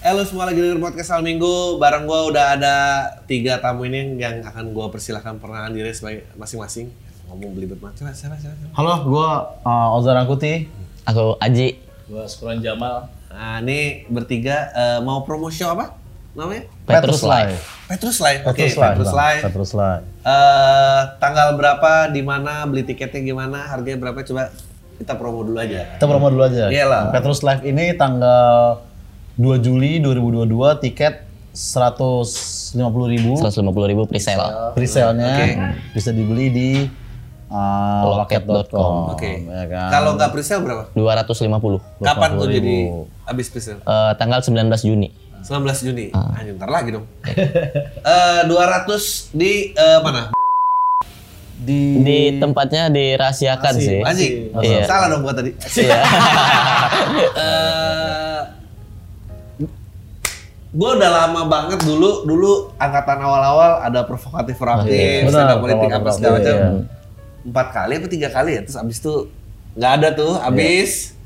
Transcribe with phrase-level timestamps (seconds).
[0.00, 2.76] Halo semua lagi denger podcast Al Minggu Bareng gue udah ada
[3.28, 6.88] tiga tamu ini yang akan gue persilahkan perkenalan diri sebagai masing-masing
[7.28, 8.72] Ngomong belibet banget, coba siapa, siapa, siapa?
[8.80, 9.28] Halo, gue
[9.68, 10.72] uh, Ozan Angkuti.
[11.04, 11.76] Aku Aji.
[12.08, 13.12] Gua Skron Jamal.
[13.28, 15.94] Nah ini bertiga eh, mau promo show apa
[16.32, 16.64] namanya?
[16.88, 17.60] Petrus Live.
[17.86, 18.96] Petrus Live, oke Petrus Live.
[18.96, 19.12] Petrus.
[19.12, 20.02] Live Petrus Live.
[20.24, 24.48] Eh, Tanggal berapa, di mana, beli tiketnya gimana, harganya berapa coba
[24.96, 26.72] kita promo dulu aja Kita promo dulu aja.
[26.72, 27.12] Iyalah.
[27.12, 28.80] Petrus Live ini tanggal
[29.40, 31.24] 2 Juli 2022 tiket
[31.56, 32.76] 150
[33.08, 34.76] ribu 150 ribu pre-sale.
[34.76, 35.48] presale-nya Oke.
[35.96, 36.70] bisa dibeli di
[37.48, 39.16] uh, loket.com.
[39.16, 39.88] Oke ya kan?
[39.88, 40.84] Kalau nggak presale berapa?
[40.92, 42.04] 250.
[42.04, 42.56] Kapan tuh 250.000.
[42.60, 42.76] jadi
[43.24, 43.80] habis presale?
[43.80, 45.08] Eh, tanggal 19 Juni.
[45.40, 46.06] 19 Juni.
[46.12, 46.36] Ah.
[46.36, 47.08] Anjing, ntar lagi dong.
[48.12, 50.36] Eh 200 di eh, mana?
[51.60, 54.04] di Di tempatnya dirahasiakan sih.
[54.04, 54.52] Anjing.
[54.60, 54.84] Iya.
[54.84, 55.56] Salah dong gua tadi.
[55.80, 55.98] Iya.
[57.40, 58.59] Eh
[60.70, 65.26] gua udah lama banget dulu dulu angkatan awal-awal ada provokatif proaktif, iya.
[65.26, 66.54] up Benar, politik apa segala macam.
[66.54, 66.68] iya.
[67.40, 68.60] Empat kali apa tiga kali ya?
[68.62, 69.14] Terus abis itu
[69.74, 71.18] nggak ada tuh, abis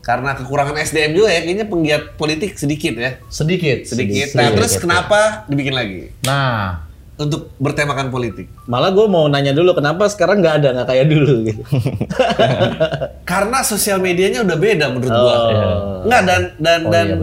[0.00, 4.32] karena kekurangan SDM juga ya, kayaknya penggiat politik sedikit ya, sedikit sedikit.
[4.32, 6.12] Nah terus kenapa dibikin lagi?
[6.24, 6.88] Nah,
[7.20, 8.48] Untuk bertemakan politik.
[8.64, 11.62] Malah gue mau nanya dulu kenapa sekarang nggak ada nggak kayak dulu gitu.
[13.30, 15.12] Karena sosial medianya udah beda menurut.
[15.12, 16.00] Oh.
[16.08, 17.16] Enggak dan dan Oh, dan iya.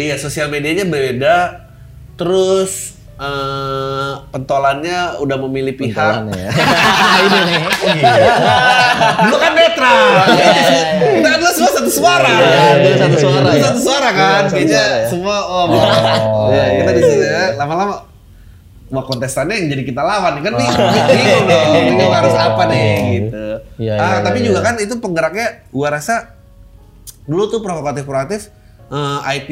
[0.00, 1.36] Iya sosial medianya beda.
[2.16, 6.14] Terus eh, pentolannya udah memilih pihak.
[6.32, 6.50] Ya.
[7.28, 7.60] ini nih.
[9.28, 9.98] Dulu kan netral.
[11.20, 12.34] Kita kan dulu semua satu suara.
[12.80, 13.62] Iya, satu suara ya.
[13.68, 14.42] satu suara kan.
[14.48, 15.08] Kayaknya ya.
[15.08, 17.44] semua oh, Oh, ya, kita di iya, sini ya.
[17.60, 18.10] Lama-lama
[18.90, 20.66] mau kontestannya yang jadi kita lawan kan nih
[21.14, 22.90] bingung dong bingung harus apa nih
[23.22, 23.46] gitu
[23.80, 24.66] Iya, ah iya, tapi iya, juga iya.
[24.66, 26.36] kan itu penggeraknya gua rasa
[27.24, 28.50] dulu tuh provokatif provokatif
[28.90, 29.50] eh, IP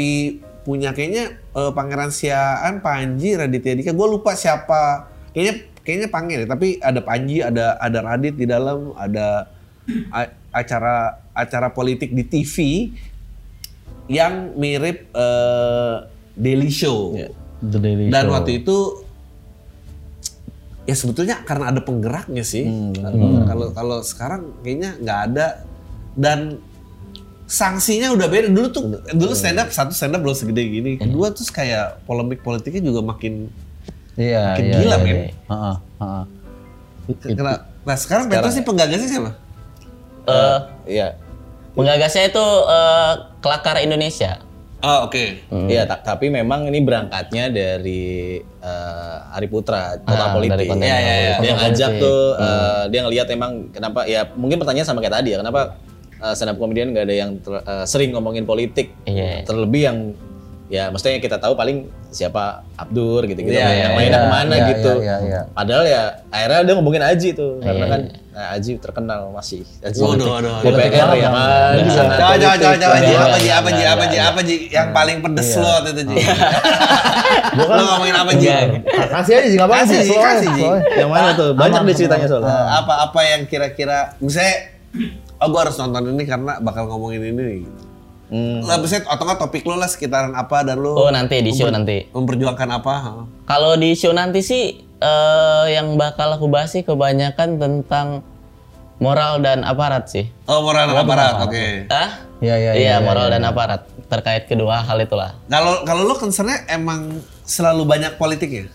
[0.62, 5.06] punya kayaknya eh, Pangeran Siaan Panji Raditya Dika gua lupa siapa.
[5.30, 9.48] Kayaknya kayaknya Pangeran ya, tapi ada Panji ada ada Radit di dalam ada
[10.10, 10.96] a- acara
[11.32, 12.56] acara politik di TV
[14.06, 15.96] yang mirip eh,
[16.34, 17.16] Daily Show.
[17.58, 18.34] The Daily dan Show.
[18.34, 18.76] waktu itu
[20.84, 22.64] ya sebetulnya karena ada penggeraknya sih.
[22.64, 25.46] Hmm, Kalau kalau kalau sekarang kayaknya nggak ada.
[26.18, 26.58] Dan
[27.48, 28.52] sanksinya udah beda.
[28.52, 30.90] Dulu tuh dulu stand up satu stand up belum segede gini.
[30.94, 33.48] Kedua tuh kayak polemik politiknya juga makin
[34.14, 35.08] Iya, makin iya, gila, iya, men.
[35.08, 35.26] iya.
[35.48, 36.24] Heeh, heeh.
[37.32, 37.52] kena.
[37.82, 39.30] Nah sekarang Petrus sih penggagasnya siapa?
[40.28, 40.58] Eh,
[40.92, 41.08] Iya.
[41.72, 44.44] penggagasnya itu eh, Kelakar Indonesia.
[44.78, 45.42] Oh oke.
[45.66, 50.66] Iya, ta- tapi memang ini berangkatnya dari eh, Ari Putra, kota Ah, politik.
[50.68, 51.34] Iya, iya, iya.
[51.40, 55.38] Dia ngajak tuh, eh, dia ngelihat emang kenapa ya mungkin pertanyaan sama kayak tadi ya,
[55.40, 55.78] kenapa
[56.18, 59.42] eh, stand up comedian nggak ada yang ter- eh, sering ngomongin politik, Iya.
[59.42, 59.98] terlebih yang
[60.68, 64.28] ya maksudnya yang kita tahu paling siapa Abdur gitu-gitu, Iya, yang iya, mainnya iya, ke
[64.30, 64.92] mana iya, gitu.
[64.94, 65.40] iya, iya, iya.
[65.48, 69.64] Padahal ya akhirnya dia ngomongin Aji tuh, karena Iya, kan nah, Aji terkenal masih.
[69.80, 70.68] Aji Waduh, waduh, waduh.
[70.68, 71.72] DPR ya kan.
[71.74, 72.60] di sana Coba coba politik.
[72.60, 74.24] coba coba Ji, Iya, apa Ji, iya, apa Ji, iya, apa Ji, iya.
[74.26, 76.16] apa Ji, yang paling pedes lo waktu itu Ji.
[77.56, 78.46] Lo ngomongin apa Ji?
[78.46, 78.64] Enggak.
[79.10, 80.06] Kasih aja sih, nggak apa-apa Kasih, sih.
[80.06, 80.64] Ji, kasih, Ji.
[80.94, 81.50] Yang mana tuh?
[81.54, 82.48] Banyak deh ceritanya soalnya.
[82.50, 84.56] Eh, apa-apa yang kira-kira misalnya
[85.38, 87.58] oh gue harus nonton ini karena bakal ngomongin ini nih.
[87.64, 87.82] gitu.
[88.28, 88.60] Hmm.
[88.60, 91.72] Lah misalnya atau nggak topik lo lah sekitaran apa dan lo Oh nanti di show
[91.72, 92.12] nanti.
[92.12, 92.94] memperjuangkan apa?
[93.48, 98.20] Kalau di show nanti sih eh, yang bakal aku bahas sih kebanyakan tentang
[99.00, 100.28] moral dan aparat sih.
[100.44, 101.88] Oh moral dan aparat, oke.
[101.88, 102.20] Ah?
[102.38, 105.32] Iya, iya, Iya, iya, moral dan aparat terkait kedua hal itulah.
[105.48, 108.68] Kalau kalau lo concernnya emang selalu banyak politiknya?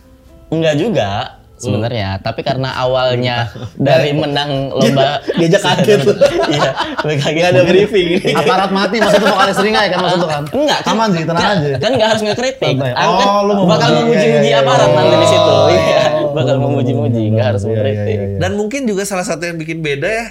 [0.49, 6.15] Enggak juga sebenarnya, tapi karena awalnya dari menang lomba Diajak kaget tuh.
[6.47, 6.71] iya,
[7.01, 8.07] mereka Gak ada briefing.
[8.33, 10.43] Aparat mati maksudnya vokalis seringai kan maksud lu kan?
[10.49, 11.67] Enggak, kan, Aman sih, tenang aja.
[11.77, 12.75] Kan enggak harus ngekritik.
[12.75, 14.03] Aku kan Oh, lu mau bakal memuji.
[14.03, 14.95] memuji-muji Iya, iya, aparat iya.
[14.95, 15.55] nanti di situ.
[15.69, 16.01] Iya,
[16.31, 18.13] bakal memuji-muji, enggak harus Iya, iya, mengkritik.
[18.13, 18.37] iya, iya.
[18.37, 20.25] Dan mungkin juga salah satu yang bikin beda ya,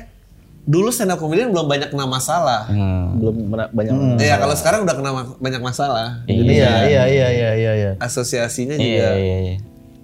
[0.63, 2.67] dulu stand up comedian belum banyak kena masalah.
[2.67, 3.19] Hmm.
[3.19, 3.93] Belum banyak.
[4.17, 6.23] Iya, kalau sekarang udah kena ma- banyak masalah.
[6.25, 6.47] Iya,
[6.87, 7.91] iya, iya, iya, iya, iya.
[7.99, 9.57] Asosiasinya Iya, juga iya, iya.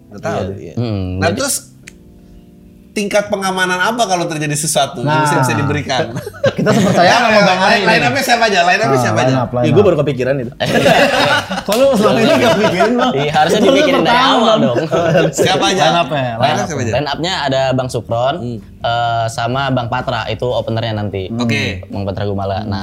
[0.09, 0.41] Nggak tahu.
[0.55, 0.75] Iya.
[0.75, 1.55] Hmm, Nah jadi- terus
[2.91, 5.23] tingkat pengamanan apa kalau terjadi sesuatu yang Nah.
[5.23, 6.11] bisa, bisa diberikan?
[6.59, 7.87] Kita sepercaya sama Bang Ari.
[7.87, 8.67] Lain apa siapa aja?
[8.67, 9.35] Lain apa Ah, siapa aja?
[9.63, 10.51] Ya gue baru kepikiran itu.
[11.69, 13.13] Kok lu selama ini gak mikirin bang?
[13.15, 14.77] Iya, harusnya dipikirin dari awal dong.
[15.39, 15.83] Siapa aja?
[15.85, 16.59] Line up ya, line Line up.
[16.59, 16.93] up siapa aja?
[16.97, 21.31] Line up-nya ada Bang Supron eh, sama Bang Patra itu openernya nanti.
[21.31, 21.87] Oke.
[21.87, 22.65] Bang Patra Gumala.
[22.65, 22.83] Nah,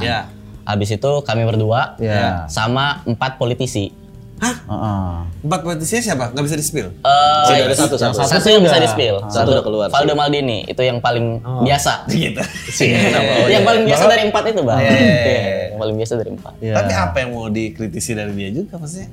[0.63, 2.47] habis itu kami berdua Iya.
[2.47, 3.91] sama empat politisi.
[4.35, 4.55] Hah?
[4.67, 5.11] Heeh.
[5.47, 6.33] Empat politisi siapa?
[6.35, 6.87] Nggak bisa di spill?
[6.91, 8.15] Eh, Sudah ada satu, yang satu.
[8.19, 9.15] satu, Satu yang bisa di spill.
[9.31, 12.03] Satu udah keluar, Valdo Maldini itu yang paling biasa.
[12.11, 12.41] Gitu.
[13.47, 14.79] yang paling biasa dari empat itu bang.
[14.79, 14.91] Iya,
[15.71, 16.53] yang paling biasa dari empat.
[16.59, 16.73] Iya.
[16.75, 19.07] Tapi apa yang mau dikritisi dari dia juga maksudnya?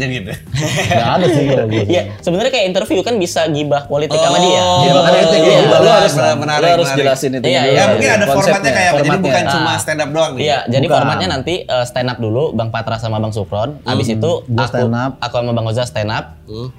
[0.00, 0.30] Jangan gitu.
[0.90, 1.84] Gak ada sih kalau gue.
[1.84, 4.62] Iya, sebenarnya kayak interview kan bisa gibah politik sama Oh, dia.
[4.82, 5.78] Gibah politik, Iya, iya.
[5.78, 7.00] Lu harus benar, menarik, lu harus menarik.
[7.00, 7.44] jelasin itu.
[7.44, 7.76] Iya, iya.
[7.76, 8.96] Ya mungkin ada formatnya kayak apa?
[8.96, 9.26] Jadi formatnya.
[9.26, 9.52] bukan Ah.
[9.52, 10.40] cuma stand up doang nih.
[10.42, 10.96] Iya, jadi Bukan.
[10.96, 13.70] formatnya nanti eh, stand up dulu Bang Patra sama Bang Supron.
[13.82, 15.12] Habis itu Gua aku stand up.
[15.18, 16.24] aku sama Bang Oza stand up.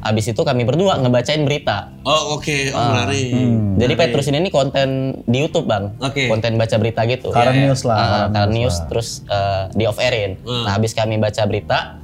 [0.01, 1.95] Habis itu kami berdua ngebacain berita.
[2.01, 3.31] Oh oke, oh menarik.
[3.77, 4.89] Jadi Petrus ini nih konten
[5.23, 5.95] di YouTube, Bang.
[5.97, 6.27] Oke.
[6.27, 7.29] Konten baca berita gitu.
[7.29, 7.69] Current Iya, iya.
[7.69, 7.95] news lah.
[7.95, 10.35] Ah, current news terus eh, di off airin.
[10.41, 10.65] Hmm.
[10.65, 12.00] Nah, habis kami baca berita,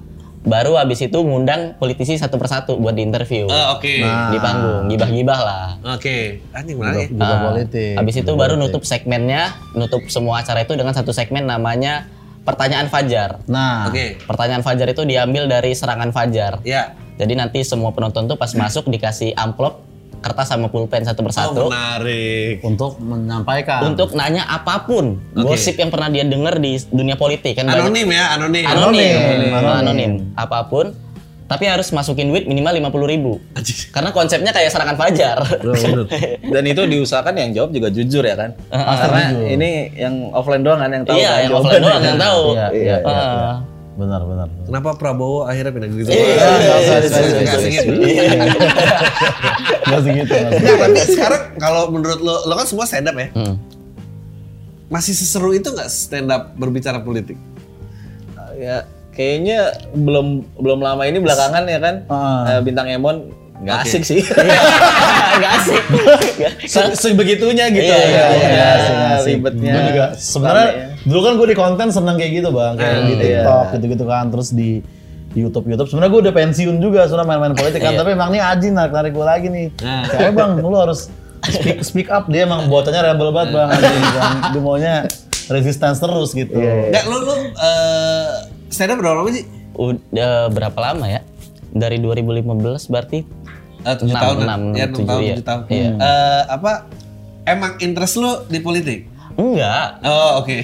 [0.47, 3.45] baru habis itu ngundang politisi satu persatu buat diinterview.
[3.45, 3.94] Oh, oke.
[3.99, 4.31] Nah.
[4.31, 5.67] Di panggung, gibah-gibah lah.
[5.94, 6.39] Oke.
[6.55, 7.11] Anjing menarik.
[7.11, 7.94] Gibah Ah, politik.
[7.99, 8.73] Habis itu Gibah baru politik.
[8.73, 9.44] nutup segmennya,
[9.75, 12.07] nutup semua acara itu dengan satu segmen namanya
[12.41, 13.44] Pertanyaan Fajar.
[13.45, 14.23] Nah, Oke.
[14.23, 16.63] Pertanyaan Fajar itu diambil dari serangan Fajar.
[16.63, 16.95] Ya.
[17.19, 19.83] Jadi nanti semua penonton tuh pas masuk dikasih amplop,
[20.19, 22.59] kertas sama pulpen satu Oh persatu menarik.
[22.61, 23.81] untuk menyampaikan.
[23.85, 25.45] untuk nanya apa pun Oke.
[25.47, 28.63] gosip yang pernah dia dengar di dunia politik kan banyak- Anonim ya, anonim.
[28.63, 29.51] anonim, Anonim.
[29.51, 30.11] anonim, Anonim.
[30.33, 30.87] apa pun.
[31.47, 33.39] Tapi harus masukin duit minimal lima puluh ribu.
[33.89, 35.39] Karena konsepnya kayak serangan Fajar.
[36.53, 38.51] Dan itu diusahakan yang jawab juga jujur ya kan?
[38.67, 41.15] Karena ini yang offline doang kan yang tahu.
[41.15, 42.41] iya, kan yang offline doang yang tahu.
[42.51, 43.15] Iya, iya, iya, Ah.
[43.15, 43.53] iya.
[43.97, 44.47] Benar, benar.
[44.63, 46.05] Kenapa Prabowo akhirnya pindah gitu?
[46.07, 47.17] Iya, nggak Nggak disebut.
[47.17, 47.41] asik gitu.
[47.41, 47.91] Gak segitu.
[49.83, 50.33] nggak segitu.
[50.77, 53.27] Tapi sekarang kalau menurut lo, lo kan semua stand up ya?
[53.33, 53.57] Hmm.
[54.88, 57.35] Masih seseru itu nggak stand up berbicara politik?
[58.53, 61.95] Ya kayaknya belum belum lama ini belakangan ya kan
[62.47, 63.85] eh, bintang Emon nggak Oke.
[63.89, 64.21] asik sih.
[65.38, 65.83] Nggak asik.
[66.65, 67.81] Se- Sebegitunya gitu.
[67.83, 68.69] Iya, iya, ya, iya, ya,
[69.15, 69.38] asik.
[69.38, 69.69] ribetnya.
[69.71, 70.65] Gue juga sebenarnya
[71.07, 74.25] dulu kan gue di konten seneng kayak gitu bang, kayak Hmm, di TikTok gitu-gitu kan,
[74.27, 74.69] terus di
[75.33, 75.88] YouTube YouTube.
[75.88, 79.12] Sebenarnya gue udah pensiun juga, sebenarnya main-main politik kan, tapi emang nih Aji narik narik
[79.15, 79.68] gue lagi nih.
[80.12, 81.07] Kayak bang, lu harus
[81.48, 84.36] speak speak up dia emang bocahnya rebel banget bang, Aji bang.
[84.51, 84.94] Dia maunya
[85.48, 86.59] resistance terus gitu.
[86.59, 88.27] Nggak, lo lo eh,
[88.68, 89.45] stand up berapa lama sih?
[89.74, 91.21] Udah berapa lama ya?
[91.71, 92.44] Dari 2015
[92.92, 93.19] berarti
[93.86, 95.31] Eh, tujuh Enam, tahun enam, ya, enam tujuh, tahun, iya.
[95.31, 95.63] tujuh tahun.
[95.69, 95.89] Iya.
[95.95, 96.71] Eh, apa?
[97.48, 99.07] Emang interest lo di politik?
[99.38, 100.01] enggak.
[100.04, 100.57] Oh oke.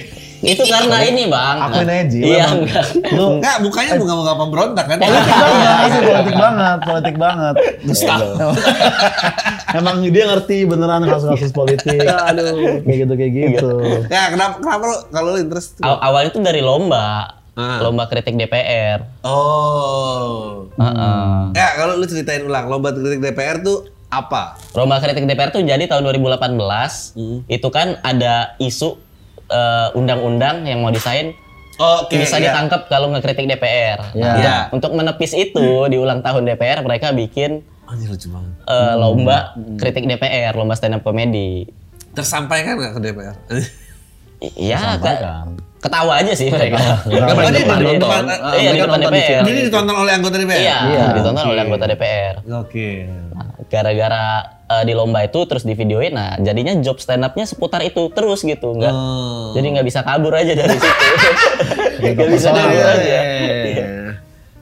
[0.44, 1.56] Itu karena ini, Bang.
[1.58, 2.84] Akuin aja, Ji, Iya, enggak.
[3.10, 4.98] Lu Enggak, bukannya bunga bunga pemberontak kan?
[5.00, 7.54] politik banget, itu politik banget, politik banget.
[9.78, 11.98] Emang dia ngerti beneran kasus-kasus politik.
[12.30, 13.70] Aduh, kayak gitu kayak gitu.
[14.06, 15.80] Ya kenapa kenapa lo kalau lo interest?
[15.80, 15.82] tuh?
[15.82, 17.40] Aw- awalnya itu dari lomba.
[17.54, 17.78] Ah.
[17.78, 19.02] Lomba kritik DPR.
[19.22, 20.66] Oh.
[20.74, 21.54] Heeh.
[21.54, 24.58] Ya kalau lu ceritain ulang lomba kritik DPR tuh apa?
[24.74, 26.54] Lomba kritik DPR tuh jadi tahun 2018.
[27.46, 28.98] Itu kan ada isu
[29.46, 31.34] eh, undang-undang yang mau disain
[31.74, 32.14] Oke.
[32.16, 32.48] bisa ya.
[32.48, 33.98] ditangkap kalau ngekritik DPR.
[34.12, 34.22] Iya.
[34.22, 34.56] Nah, Iya.
[34.70, 38.52] Untuk menepis itu di ulang tahun DPR mereka bikin Anjir lucu banget.
[38.64, 39.38] eh, lomba
[39.76, 41.68] kritik DPR, lomba stand up comedy.
[42.12, 43.36] Tersampaikan nggak ke DPR?
[44.54, 45.46] Iya, Sampaikan.
[45.84, 46.80] Ketawa aja sih mereka.
[47.04, 48.22] Oh, Mereka ini depan- di iya, depan,
[48.56, 49.42] di depan DPR.
[49.44, 50.58] Jadi ditonton oleh anggota DPR?
[50.58, 51.04] Iya, Iya.
[51.12, 52.34] ditonton oleh anggota DPR.
[52.56, 52.88] Oke.
[53.30, 54.24] Nah, gara-gara
[54.64, 58.40] eh, di lomba itu terus di videoin, nah jadinya job stand up-nya seputar itu terus
[58.40, 59.52] gitu, nggak Oh.
[59.52, 60.88] jadi nggak bisa kabur aja dari situ.
[62.06, 63.02] Nggak bisa kabur Iya, aja.
[63.04, 63.20] iya,
[63.62, 63.86] iya.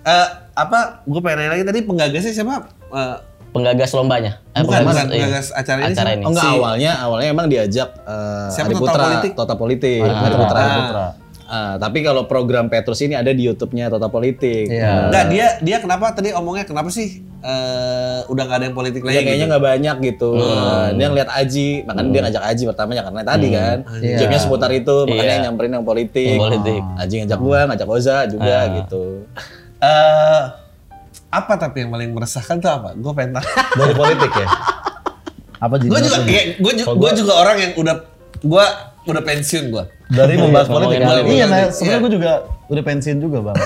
[0.03, 1.03] Eh, apa?
[1.05, 2.67] Gue pengen nanya lagi tadi penggagasnya siapa?
[2.93, 3.17] Eh,
[3.53, 4.41] Penggagas lombanya.
[4.51, 5.13] Eh, bukan, penggagas- bukan iya.
[5.23, 5.89] penggagas acara ini.
[5.91, 6.23] Acara ini.
[6.23, 9.31] Oh enggak Si- awalnya awalnya emang diajak eh, Siapa Ari Total Putra, Politik?
[9.35, 10.59] Total Politik, Ah, Ari Putra.
[10.59, 11.07] Ari Putra.
[11.45, 14.73] Ah, tapi kalau program Petrus ini ada di YouTube-nya Total Politik.
[14.73, 15.13] Iya.
[15.13, 19.13] Enggak, dia dia kenapa tadi omongnya kenapa sih eh, udah gak ada yang politik lagi?
[19.13, 19.53] Ya kayaknya gitu?
[19.53, 20.31] nggak banyak gitu.
[20.33, 23.79] Nah, dia ngeliat Aji, makanya dia ngajak Aji pertamanya karena tadi kan.
[23.99, 24.17] Iya.
[24.17, 26.25] Jobnya seputar itu, makanya yang nyamperin yang politik.
[26.31, 26.81] Yang politik.
[26.97, 28.65] Aji ngajak gua, ngajak Oza juga Ah.
[28.73, 29.05] gitu.
[29.77, 30.43] Eh,
[31.33, 32.93] apa tapi yang paling meresahkan tuh apa?
[32.93, 33.47] Gue pengen tahu.
[33.81, 34.47] Dari politik ya.
[35.63, 36.05] Apa gue jadi?
[36.05, 37.95] juga kayak gue juga, gua juga orang yang udah
[38.43, 38.65] gue
[39.03, 39.85] udah pensiun gue.
[40.13, 41.01] dari membahas politik.
[41.01, 41.33] Politik.
[41.33, 41.69] Iya, nah, Iya.
[41.73, 42.33] sebenarnya gue juga
[42.69, 43.57] udah pensiun juga bang.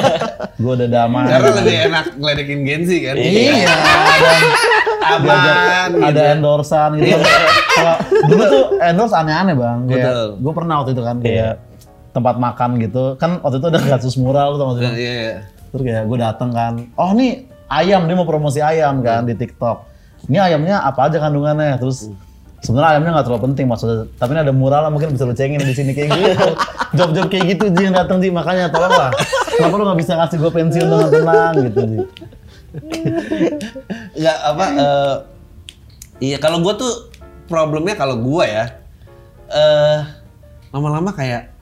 [0.62, 1.28] gue udah damai.
[1.28, 3.14] Karena lebih enak ngeledekin Gen Z kan.
[3.20, 3.52] Iya,
[5.02, 5.90] dan Aman.
[6.00, 6.32] ada gitu.
[6.38, 7.20] endorsan gitu.
[7.76, 9.78] Kalau dulu tuh endorse aneh-aneh bang.
[9.84, 10.28] Kayak Betul.
[10.40, 11.52] gue pernah waktu itu kan kayak
[12.12, 13.04] tempat makan gitu.
[13.20, 14.92] Kan waktu itu ada kasus mural tuh maksudnya.
[14.96, 15.36] Iya, iya.
[15.72, 19.88] Terus kayak gue dateng kan, oh nih ayam dia mau promosi ayam kan di TikTok.
[20.30, 22.06] ini ayamnya apa aja kandungannya terus
[22.62, 25.58] sebenarnya ayamnya nggak terlalu penting maksudnya tapi ini ada mural lah mungkin bisa lu cengin
[25.58, 26.48] di sini kayak gitu
[26.96, 29.10] job-job kayak gitu Ji yang datang Ji makanya tolonglah
[29.58, 31.98] kenapa lu nggak bisa ngasih gue pensiun dengan tenang gitu Ji
[34.16, 35.14] Enggak apa eh,
[36.24, 37.12] iya kalau gua tuh
[37.50, 38.64] problemnya kalau gua ya
[39.52, 40.00] eh
[40.72, 41.52] lama-lama kayak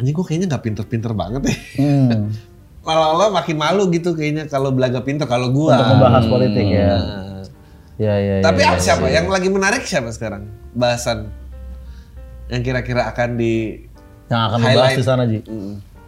[0.00, 1.56] anjing gua kayaknya nggak pinter-pinter banget ya.
[1.82, 2.32] hmm.
[2.80, 5.76] Lama-lama makin malu gitu kayaknya kalau belaga pinter kalau gua.
[5.76, 7.42] untuk membahas politik ya Nah,
[8.00, 9.20] ya ya ya, Tapi ya, apa siapa ya.
[9.20, 10.48] yang lagi menarik siapa sekarang?
[10.72, 11.28] Bahasan
[12.48, 13.84] yang kira-kira akan di
[14.32, 14.98] yang akan dibahas highlight.
[14.98, 15.38] di sana Ji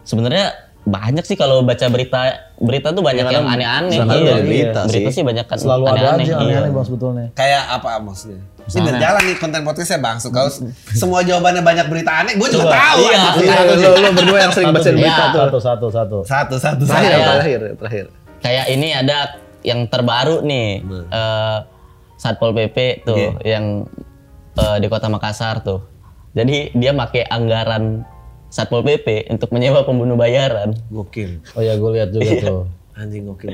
[0.03, 3.95] Sebenarnya banyak sih kalau baca berita berita tuh banyak yang aneh-aneh.
[3.95, 5.15] Iya, ada berita berita sih.
[5.15, 6.25] sih banyak kan selalu ada aneh-aneh.
[6.27, 6.43] aja iya.
[6.43, 8.41] aneh-aneh bang sebetulnya kayak apa maksudnya?
[8.63, 10.17] Ini biar jalan nih konten podcastnya bang.
[10.23, 10.49] Kalau
[10.95, 12.99] semua jawabannya banyak berita aneh, gue juga tahu.
[13.11, 13.23] Iya.
[13.43, 15.39] Iya, lu, lu berdua yang sering baca berita tuh.
[15.39, 17.27] satu satu satu Satu satu Terakhir, saya.
[17.27, 18.05] terakhir, terakhir.
[18.39, 19.17] Kayak ini ada
[19.63, 21.57] yang terbaru nih eh,
[22.15, 23.59] Satpol PP tuh Iya.
[23.59, 23.83] yang
[24.55, 25.83] eh, di Kota Makassar tuh.
[26.31, 28.03] Jadi dia pakai anggaran
[28.53, 30.77] Satpol PP untuk menyewa pembunuh bayaran.
[30.87, 31.41] Gokil.
[31.51, 32.59] oh ya gue lihat juga tuh
[32.93, 33.49] Anjing gokil.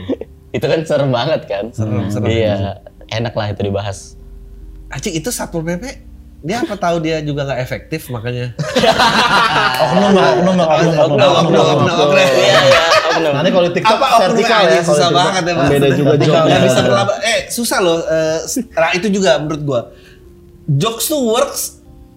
[0.52, 1.72] Itu kan serem banget kan?
[1.72, 2.28] Serem, serem.
[2.28, 4.20] Iya, enak lah itu dibahas.
[4.92, 6.04] Anjing itu satpol pp
[6.40, 8.52] dia apa tahu dia juga nggak efektif makanya.
[9.84, 12.16] oknum oknum bang oknum oknum Oknum, oknum, oknum, oknum.
[12.16, 13.34] Iya, iya, oknum.
[13.36, 17.22] nanti kalau TikTok Apa vertikal ya susah banget ya beda juga joknya Nggak bisa melaba-
[17.22, 18.00] eh susah loh.
[18.04, 18.40] eh,
[18.74, 19.82] nah itu juga menurut gua.
[20.70, 21.62] Jokes tuh works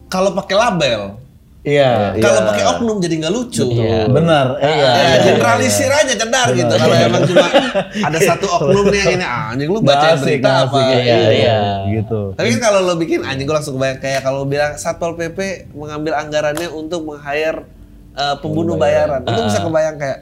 [0.07, 1.22] kalau pakai label.
[1.63, 3.65] Iya Kalau pakai oknum jadi nggak lucu.
[3.71, 4.11] Iya.
[4.11, 6.75] benar iya Ya, generalisir aja cedar gitu.
[6.75, 7.47] Kalau emang cuma
[8.03, 10.79] ada satu oknum nih yang ini ah, anjing lu baca Nggak berita nggak apa?
[10.99, 11.59] Iya, iya.
[12.03, 15.71] gitu Tapi kan kalau lo bikin anjing gue langsung kebayang kayak kalau bilang Satpol PP
[15.73, 17.63] mengambil anggarannya untuk meng-hire
[18.19, 19.23] uh, pembunuh bayaran.
[19.23, 20.19] Itu bisa kebayang kayak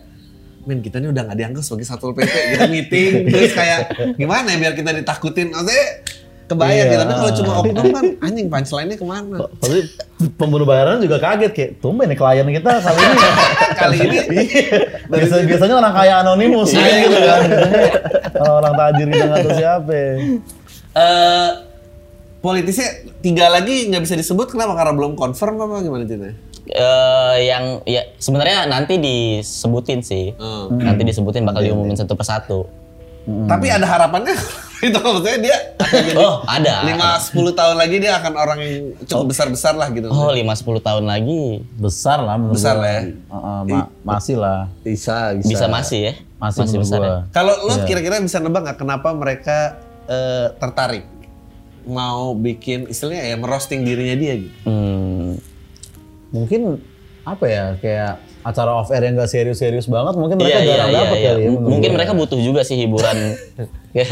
[0.61, 3.81] Men kita ini udah gak dianggap sebagai Satpol PP Kita meeting Terus kayak
[4.21, 5.87] Gimana ya biar kita ditakutin Maksudnya
[6.51, 6.95] Kebayang Iya.
[6.95, 9.79] ya Tapi kalau cuma oknum kan Anjing punchline-nya ke mana tapi
[10.35, 13.17] pembunuh bayaran juga kaget kayak tumben nih klien kita kali ini
[13.81, 14.19] Kali ini
[15.11, 17.31] Biasa, biasanya orang kaya anonimus Iya, gitu iya.
[17.31, 17.83] kan biasanya
[18.51, 20.01] orang tajir kita nggak tahu siapa
[20.91, 21.51] eh
[22.41, 22.89] Politisnya
[23.21, 24.73] Tiga lagi nggak bisa disebut Kenapa?
[24.73, 26.37] Karena belum confirm apa gimana ceritanya?
[26.71, 30.33] Eh, yang ya sebenarnya nanti disebutin sih.
[30.39, 30.79] Hmm.
[30.79, 32.65] Nanti disebutin bakal diumumin satu persatu.
[33.23, 34.33] Tapi ada harapannya
[34.81, 36.83] itu maksudnya dia jadi Oh, ada.
[36.83, 38.75] 5 10 tahun lagi dia akan orang yang
[39.05, 40.09] cukup besar-besar lah gitu.
[40.09, 43.03] Oh, 5 10 tahun lagi besar lah menurut Besar lah ya.
[43.65, 45.49] Ma- masih lah Bisa, bisa.
[45.49, 46.13] bisa masih ya.
[46.39, 47.17] masih, menurut besar ya.
[47.31, 49.57] Kalau lo kira-kira bisa nebak nggak kenapa mereka
[50.07, 51.05] eh, tertarik
[51.83, 54.57] mau bikin istilahnya ya merosting dirinya dia gitu.
[54.65, 55.37] Hmm.
[56.31, 56.79] mungkin
[57.21, 60.89] apa ya kayak acara off air yang gak serius-serius banget mungkin mereka Iya, iya, jarang
[60.89, 61.29] iya, dapat iya.
[61.29, 63.17] kali ya Mungkin mereka butuh juga sih hiburan.
[63.91, 64.07] Ya,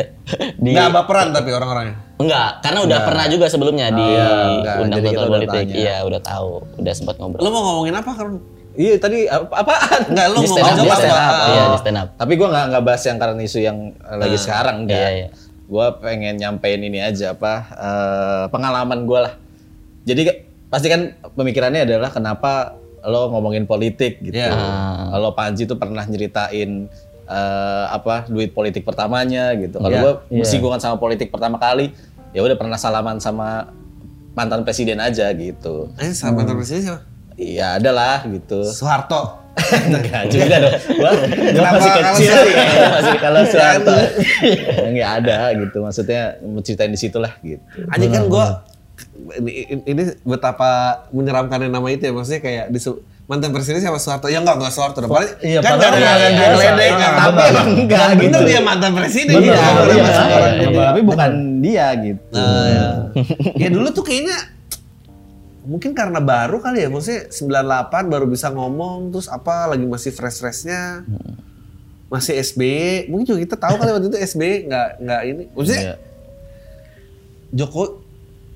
[0.58, 2.02] di Nggak baperan tapi orang-orangnya.
[2.18, 4.74] Enggak, karena udah pernah juga sebelumnya di enggak.
[4.76, 5.54] undang Jadi kita total udah politik.
[5.62, 5.74] tanya.
[5.78, 7.38] Iya, udah tahu, udah sempat ngobrol.
[7.38, 8.28] Lo mau ngomongin apa kan?
[8.74, 10.00] Iya tadi ap- apaan?
[10.10, 10.98] Enggak, lo mau stand up, ngomong di apa?
[10.98, 11.22] stand up.
[11.30, 12.08] Ah, Iya, di stand up.
[12.18, 13.78] Tapi gue nggak nggak bahas yang karena isu yang
[14.12, 14.98] lagi sekarang enggak.
[14.98, 15.28] Iya, iya.
[15.64, 19.34] Gue pengen nyampein ini aja apa eh, pengalaman gue lah.
[20.02, 20.22] Jadi
[20.66, 21.00] pasti kan
[21.32, 22.74] pemikirannya adalah kenapa
[23.04, 24.34] lo ngomongin politik gitu.
[24.38, 24.54] Iya.
[25.14, 26.88] Kalau Panji tuh pernah nyeritain
[27.28, 29.78] eh, apa duit politik pertamanya gitu.
[29.78, 30.38] Kalau Iya, gue iya.
[30.42, 31.92] bersinggungan sama politik pertama kali,
[32.32, 33.70] ya udah pernah salaman sama
[34.32, 35.92] mantan presiden aja gitu.
[35.98, 37.00] Eh, sama mantan presiden siapa?
[37.38, 38.66] Iya ada lah gitu.
[38.66, 39.46] Soeharto.
[39.90, 40.74] Enggak juga dong.
[41.02, 43.94] Gua, gua masih kecil ya, masih kalau Soeharto.
[44.90, 45.78] Enggak ada gitu.
[45.82, 47.62] Maksudnya mau ceritain di situ lah gitu.
[47.90, 48.46] Anjing kan gue
[49.38, 49.50] ini,
[49.84, 50.70] ini betapa
[51.10, 52.80] menyeramkannya nama itu ya maksudnya kayak di
[53.28, 56.34] mantan presiden siapa Soeharto ya enggak enggak Soeharto paling Iya, kan nggak ada yang
[56.96, 57.12] benar.
[57.12, 58.48] tapi emang Enggak bener gitu.
[58.48, 60.84] dia mantan presiden iya benar, orang iya, iya, iya.
[60.88, 62.22] Tapi bukan dia gitu.
[62.32, 62.86] Nah, ya.
[63.54, 64.38] ya dulu tuh kayaknya
[65.68, 71.04] mungkin karena baru kali ya maksudnya 98 baru bisa ngomong terus apa lagi masih fresh-freshnya
[72.08, 75.94] masih SBY mungkin juga kita tahu kali waktu itu SBY nggak nggak ini maksudnya Iya.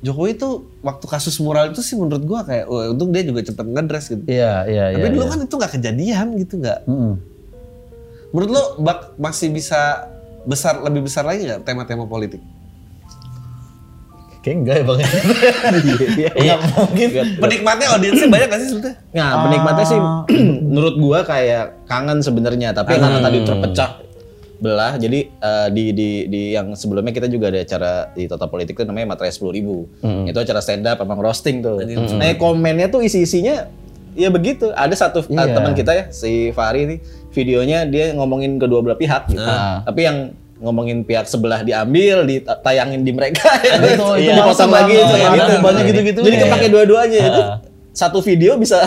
[0.02, 0.48] Joko Jokowi itu
[0.82, 4.24] waktu kasus mural itu sih menurut gua kayak wah untung dia juga cepet ngedress gitu.
[4.26, 5.30] Iya iya tapi iya, dulu iya.
[5.30, 6.80] kan itu nggak kejadian gitu nggak.
[6.90, 7.14] Mm-mm.
[8.32, 10.08] menurut lo bak masih bisa
[10.48, 12.42] besar lebih besar lagi nggak tema-tema politik?
[14.42, 14.98] Kayak enggak ya bang.
[16.42, 16.54] Iya.
[16.58, 17.08] mungkin.
[17.38, 18.98] Penikmatnya audiensnya banyak gak sih sebetulnya?
[19.14, 19.98] Nah, penikmatnya sih
[20.66, 23.90] menurut gua kayak kangen sebenarnya, tapi karena tadi terpecah
[24.62, 24.94] belah.
[24.94, 28.86] Jadi eh, di di di yang sebelumnya kita juga ada acara di Total Politik itu
[28.86, 29.90] namanya Materai 10.000 ribu.
[30.24, 31.82] Itu acara stand up emang roasting tuh.
[31.82, 33.66] Nah, komennya tuh isi-isinya
[34.14, 34.70] ya begitu.
[34.70, 35.50] Ada satu Iya.
[35.50, 36.98] teman kita ya si Fahri nih
[37.32, 39.42] videonya dia ngomongin kedua belah pihak gitu.
[39.82, 40.18] Tapi yang
[40.62, 44.34] ngomongin pihak sebelah diambil, ditayangin di mereka, Nah, itu, itu iya.
[44.38, 45.54] dipotong lagi, Iya, kayak ada gitu.
[45.58, 46.20] banyak gitu-gitu.
[46.22, 46.44] Jadi Iya.
[46.46, 47.42] kepake dua-duanya itu.
[47.92, 48.80] Satu video bisa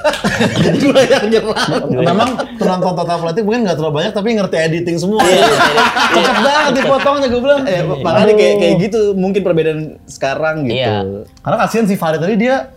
[0.82, 1.90] dua yang nyerang.
[1.90, 5.18] Memang penonton total politik mungkin nggak terlalu banyak tapi ngerti editing semua.
[5.26, 5.42] Iya,
[6.14, 7.62] Cepet banget dipotongnya gue bilang.
[7.66, 10.78] Eh, makanya kayak kayak gitu mungkin perbedaan sekarang gitu.
[10.78, 11.26] Iya.
[11.42, 12.70] Karena kasihan si Farid tadi dia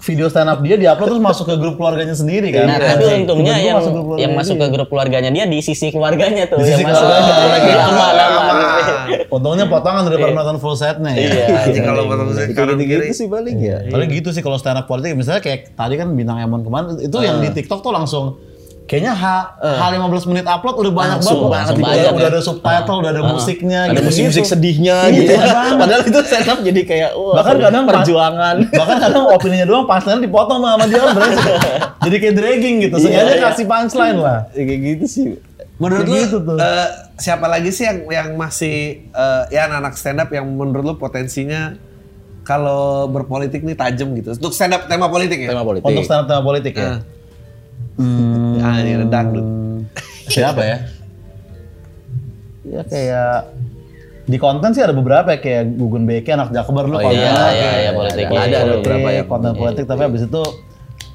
[0.00, 2.64] video stand up dia diupload terus masuk ke grup keluarganya sendiri kan.
[2.64, 6.48] Nah, tapi untungnya Tiba-tiba yang masuk yang masuk ke grup keluarganya dia di sisi keluarganya
[6.48, 7.04] tuh Di sisi yang masuk.
[7.04, 7.74] keluarganya.
[7.84, 8.43] Lama-lama.
[9.34, 11.24] Untungnya potongan daripada nonton full setnya ya.
[11.24, 11.46] Iya.
[11.66, 13.12] Jadi kalau potong kanan gitu-gitu kiri.
[13.12, 13.76] sih paling ya.
[13.86, 17.16] Paling gitu sih kalau stand up politik misalnya kayak tadi kan bintang Emon kemarin itu
[17.18, 18.38] yang di TikTok tuh langsung
[18.84, 19.24] kayaknya H,
[19.80, 21.72] H15 menit upload udah banyak Langsung banget.
[21.72, 24.04] langsung banyak udah ada subtitle, udah ada musiknya Ada gitu.
[24.04, 25.32] musik-musik sedihnya Iya, gitu.
[25.32, 25.48] banget.
[25.48, 25.80] ya.
[25.80, 28.56] Padahal itu setup jadi kayak wah, Bahkan kadang perjuangan.
[28.68, 31.54] Bahkan kadang opininya doang punchline dipotong sama dia brengsek.
[32.04, 32.96] Jadi kayak dragging gitu.
[33.00, 33.44] Sengaja Iya, iya.
[33.48, 34.38] kasih punchline lah.
[34.52, 35.24] Ya, kayak gitu sih.
[35.74, 36.54] Menurut lu gitu tuh.
[36.54, 38.74] eh, siapa lagi sih yang yang masih
[39.06, 41.74] eh, ya anak-anak stand up yang menurut lu potensinya
[42.42, 44.32] kalau berpolitik nih tajam gitu.
[44.32, 45.50] Untuk stand up tema politik ya?
[45.50, 45.84] Tema politik.
[45.84, 47.00] Untuk stand up tema politik ya.
[47.96, 48.60] Eh.
[48.60, 49.46] Ah, ini ada dangdut.
[50.30, 50.76] Siapa ya?
[52.64, 53.36] Ya kayak
[54.24, 57.50] di konten sih ada beberapa ya kayak Gugun Beke anak Jakbar lu Oh, kontennya iya,
[57.52, 58.24] iya, iya, politik.
[58.24, 60.42] ada, ada beberapa ya konten politik tapi habis itu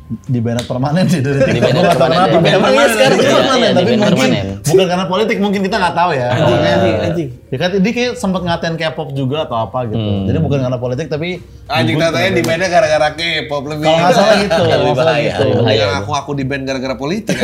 [0.10, 1.54] di banned permanen sih dari TikTok.
[1.62, 2.34] banned Gua nggak tahu permanen, kenapa.
[2.34, 2.94] di banned Emang iya permanen.
[2.98, 4.66] sekarang Iya, permanen iya, di tapi banned mungkin permanen.
[4.66, 6.28] bukan karena politik mungkin kita nggak tahu ya.
[6.30, 7.30] Anjing, anjing, anjing.
[7.50, 10.10] Ya kan dia kayak sempat ngatain K-pop juga atau apa gitu.
[10.26, 11.30] Jadi bukan karena politik tapi
[11.70, 13.86] Anjing katanya di bandnya gara-gara K-pop lebih.
[13.86, 14.50] kalau nggak salah gitu.
[14.58, 15.46] Lebih kalau nggak salah bahaya, gitu.
[15.70, 17.38] Yang aku aku di band gara-gara politik.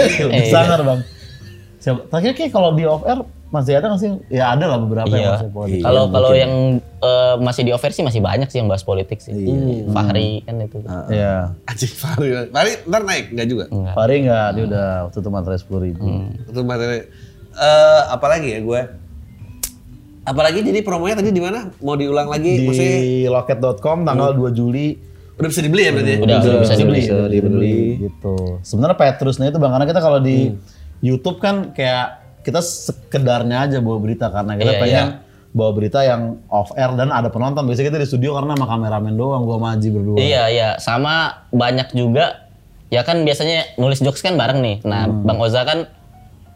[0.50, 1.00] Sangar bang.
[1.78, 2.02] Siapa?
[2.10, 4.12] Terakhir kayak kalau di off air masih ada nggak sih?
[4.28, 5.32] Ya ada lah beberapa yang Iya.
[5.38, 5.84] masih politik.
[5.84, 9.32] Kalau kalau yang eh, masih di offer sih masih banyak sih yang bahas politik sih.
[9.90, 10.82] Fahri kan itu.
[11.08, 11.54] Iya.
[11.64, 12.28] Anjing Fahri.
[12.50, 13.66] Fahri ntar naik enggak juga?
[13.94, 16.04] Fahri nggak, dia udah waktu itu materai sepuluh ribu.
[16.44, 17.06] Itu materi.
[17.54, 18.82] Eh apalagi ya gue?
[20.26, 21.70] Apalagi jadi promonya tadi di mana?
[21.80, 22.66] Mau diulang lagi?
[22.66, 24.98] Maksudnya Di loket.com tanggal 2 Juli
[25.36, 26.12] udah bisa dibeli ya berarti?
[26.12, 26.18] ya?
[26.18, 27.00] Udah, udah bisa dibeli.
[27.04, 28.36] bisa dibeli gitu.
[28.66, 30.56] Sebenarnya Petrusnya itu bang karena kita kalau di
[31.00, 35.08] YouTube kan kayak kita sekedarnya aja bawa berita karena kita Iya, pengen
[35.56, 37.66] bawa berita yang off air dan ada penonton.
[37.66, 40.18] Biasanya kita di studio karena sama kameramen doang, gua sama Aji berdua.
[40.22, 42.46] Iya iya sama banyak juga
[42.94, 44.76] ya kan biasanya nulis jokes kan bareng nih.
[44.86, 45.90] Nah Bang Oza kan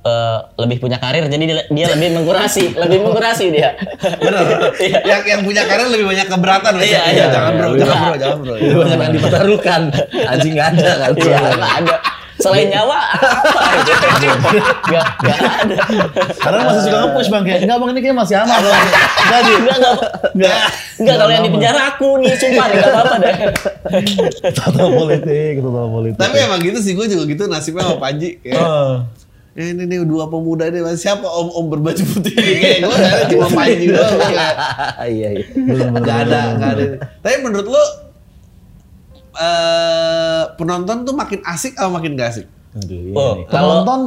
[0.06, 3.74] eh, lebih punya karir jadi dia, dia lebih mengkurasi, lebih mengkurasi dia.
[4.22, 4.46] Bener.
[4.86, 5.00] Iya.
[5.04, 6.72] yang yang punya karir lebih banyak keberatan.
[6.78, 7.10] Iya, biasanya.
[7.10, 7.26] iya.
[7.34, 8.54] Jangan bro, jangan bro, jangan bro.
[8.54, 9.82] Lebih banyak yang dipertaruhkan.
[10.30, 11.10] Anjing nggak ada kan.
[11.18, 11.38] Iya
[11.82, 11.98] ada.
[12.40, 14.06] Selain nyawa apa gitu.
[14.88, 15.76] Nggak nggak ada.
[16.34, 18.84] Karena masih suka nge-push bang kayak, enggak bang ini kayak masih aman bang.
[19.20, 19.94] Enggak di, Enggak enggak.
[20.32, 20.58] enggak.
[21.00, 23.36] Enggak kalau yang di penjara aku nih, sumpah nih enggak apa-apa deh.
[24.54, 26.18] Total politik, total politik.
[26.18, 28.40] Tapi emang gitu sih gue juga gitu nasibnya sama Panji.
[28.40, 28.96] Kayak, Eh,
[29.58, 33.24] eh, ini nih dua pemuda ini siapa om om berbaju putih ini kayak gue ada
[33.28, 34.16] cuma Panji doang.
[34.16, 34.54] kayak,
[35.04, 35.46] Iya iya.
[35.92, 36.84] Gak ada, gak ada.
[37.20, 37.84] Tapi menurut lo
[39.40, 42.48] eh penonton tuh makin asik atau makin gak asik?
[42.72, 44.02] aduh, iya Oh, penonton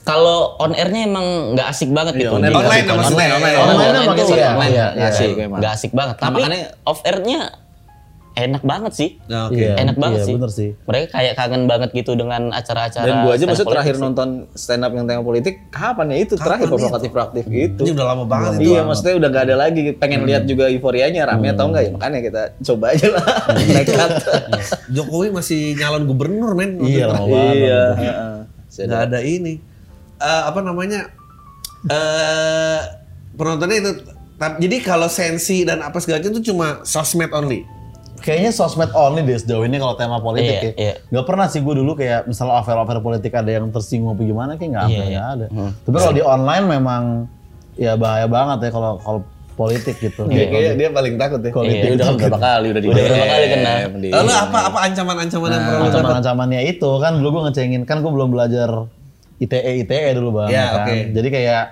[0.00, 2.32] kalau on airnya emang nggak asik banget gitu.
[2.32, 3.04] online Nggak online asik lah banget.
[3.04, 3.36] maksudnya, online.
[3.36, 4.72] Online, Online online makin tuh iya, online.
[4.72, 5.58] iya, Nggak asik asik, memang.
[5.60, 6.14] nggak asik banget.
[6.16, 7.40] Tapi makanya- off airnya
[8.38, 9.10] enak banget sih.
[9.26, 9.58] Nah, oke.
[9.58, 10.34] Iya, Enak banget iya, sih.
[10.38, 10.70] bener sih.
[10.86, 13.06] Mereka kayak kangen banget gitu dengan acara-acara.
[13.06, 14.02] Dan gua aja maksud terakhir sih.
[14.02, 17.82] nonton stand up yang tema politik kapan ya itu terakhir Kapan provokatif proaktif gitu.
[17.84, 18.70] Ini udah lama banget itu.
[18.70, 19.80] Iya, maksudnya udah gak ada lagi.
[19.98, 21.90] Pengen lihat juga euforianya rame atau enggak ya.
[21.90, 23.24] Makanya kita coba aja lah.
[23.76, 24.10] Nekat.
[24.94, 26.78] Jokowi masih nyalon gubernur men.
[26.80, 27.54] Iya, lama banget.
[27.58, 27.82] Iya.
[28.86, 29.54] Nggak ada ini.
[30.20, 31.10] Eh, apa namanya?
[31.88, 32.80] eh
[33.34, 33.92] penontonnya itu.
[34.40, 37.64] Jadi kalau sensi dan apa segala itu cuma sosmed only.
[38.20, 40.72] Kayaknya sosmed only deh sejauh ini kalau tema politik Iya, ya.
[40.74, 40.94] iya.
[41.10, 44.70] Gak pernah sih gue dulu kayak misalnya offer-offer politik ada yang tersinggung apa gimana kayak
[44.70, 45.10] nggak Iya, ada, iya.
[45.10, 45.46] nggak ada.
[45.80, 47.02] Tapi kalau di online memang
[47.74, 49.20] ya bahaya banget ya kalau kalau
[49.52, 50.24] politik gitu.
[50.26, 51.50] Dia kayak dia paling takut ya.
[51.50, 53.72] Politik Iya, udah kan berapa kali udah di Udah berapa kali kena.
[53.94, 55.90] di- Lalu apa apa ancaman-ancaman yang pernah lo dapat?
[55.90, 58.68] Ancaman-ancamannya itu kan dulu gue ngecengin kan gue belum belajar
[59.38, 60.48] ITE ITE dulu bang.
[60.50, 60.76] Ya, kan?
[60.84, 60.96] oke.
[61.10, 61.62] Jadi kayak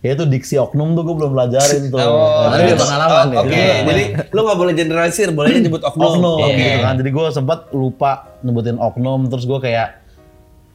[0.00, 2.00] ya itu diksi oknum tuh gue belum belajarin tuh.
[2.00, 3.42] Oh, Nah, dia itu- pengalaman oh.
[3.44, 3.76] Oke, Iya.
[3.84, 6.08] jadi lu nggak boleh generalisir, bolehnya nyebut oknum.
[6.10, 6.56] oknum Oke.
[6.56, 6.94] gitu kan.
[6.96, 8.10] Jadi gue sempat lupa
[8.40, 10.00] nyebutin oknum terus gue kayak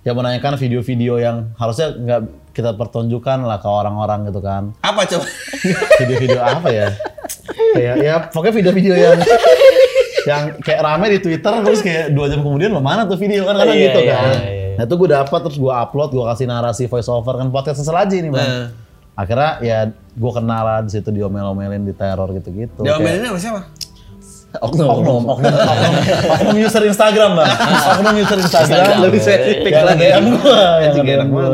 [0.02, 4.78] ya menanyakan video-video yang harusnya nggak kita pertunjukkan lah ke orang-orang gitu kan.
[4.80, 5.26] Apa coba?
[6.00, 6.88] Video-video apa ya?
[7.74, 9.18] Kayak ya pokoknya video-video yang
[10.24, 13.54] yang kayak rame di Twitter terus kayak dua jam kemudian lo mana tuh video kan
[13.56, 14.26] kadang Iya, gitu iya, kan.
[14.26, 14.74] iya, iya.
[14.76, 18.18] Nah itu gue dapat terus gue upload, gue kasih narasi voice over kan podcast seselaji
[18.22, 18.42] nih bang.
[18.44, 18.66] Nah.
[19.16, 22.84] Akhirnya ya gue kenal lah di situ diomel-omelin di teror gitu-gitu.
[22.84, 23.62] Diomelinnya sama siapa?
[24.62, 25.94] oknum, oknum, oknum, oknum,
[26.32, 27.52] oknum user Instagram bang,
[27.96, 30.00] oknum user Instagram Lebih spesifik yang lagi.
[30.00, 31.46] DM gue, yang DM gue,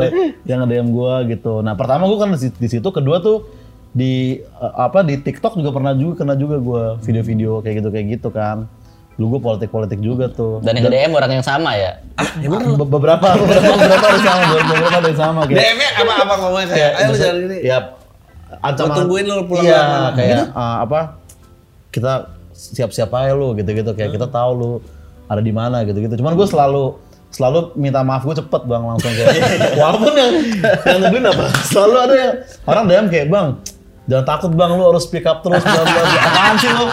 [0.46, 1.54] yang DM gue gitu.
[1.64, 3.46] Nah pertama gue kan di, di situ, kedua tuh
[3.92, 8.06] di eh, apa di TikTok juga pernah juga kena juga gue video-video kayak gitu kayak
[8.18, 8.66] gitu kan.
[9.12, 10.58] Dulu gue politik-politik juga tuh.
[10.60, 12.00] Dan yang nge-DM orang yang sama ya.
[12.38, 12.48] Be-
[12.82, 16.66] beberapa beberapa beberapa ada sama beberapa ada sama kayak DM-nya apa apa ngomongnya?
[16.70, 17.56] kayak, ayo lu jalan ini.
[17.62, 17.78] ya
[18.58, 20.12] ancaman Gua tungguin lu pulang iya malam.
[20.12, 21.00] kayak eh, apa
[21.88, 22.12] kita
[22.52, 24.70] siap-siap aja lu gitu-gitu kayak kita tahu lu
[25.26, 26.12] ada di mana gitu-gitu.
[26.14, 26.84] Cuman gue selalu
[27.28, 29.32] selalu minta maaf gue cepet bang langsung kayak
[29.80, 30.32] walaupun yang
[30.84, 31.44] yang nyebelin apa?
[31.64, 32.32] Selalu ada yang
[32.64, 33.48] orang DM kayak bang
[34.02, 36.00] jangan takut bang lu harus speak up terus bla bla.
[36.18, 36.86] Apaan sih lu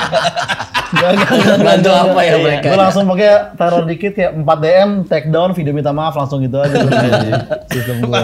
[0.89, 2.25] Gak, gak, gak, Bantu gak, apa gak.
[2.25, 2.67] ya mereka?
[2.73, 6.57] Gue langsung pakai teror dikit kayak 4 DM, take down, video minta maaf langsung gitu
[6.57, 6.81] aja.
[7.69, 8.21] Sistem gue.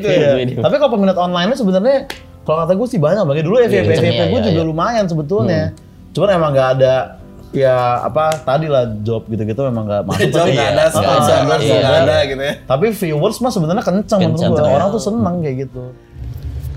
[0.00, 0.30] Iya.
[0.40, 0.60] Video.
[0.64, 2.08] Tapi kalau peminat online sebenarnya
[2.44, 3.24] kalau kata gue sih banyak.
[3.28, 4.68] Bagi dulu FYP FYP iya, gue iya, juga iya.
[4.68, 5.62] lumayan sebetulnya.
[6.16, 6.94] Cuman emang nggak ada
[7.54, 10.28] ya apa tadi lah job gitu-gitu memang nggak masuk.
[10.32, 12.02] Job Tapi- nggak ada, sponsor ah, nggak iya.
[12.02, 12.54] ada gitu ya.
[12.64, 14.58] Tapi viewers mah sebenarnya kenceng menurut Kenceng, gue.
[14.58, 14.74] kenceng.
[14.74, 15.84] Orang tuh seneng kayak gitu.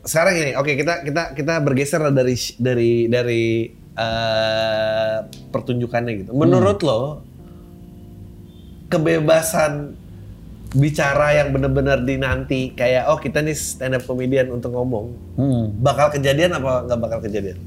[0.00, 3.44] sekarang ini oke kita kita kita bergeser dari dari dari
[3.96, 5.16] eh,
[5.52, 6.30] pertunjukannya gitu.
[6.32, 7.00] Menurut lo
[8.90, 9.94] kebebasan
[10.70, 15.74] bicara yang benar-benar dinanti kayak oh kita nih stand up comedian untuk ngomong Hmm.
[15.82, 17.58] bakal kejadian apa nggak bakal kejadian?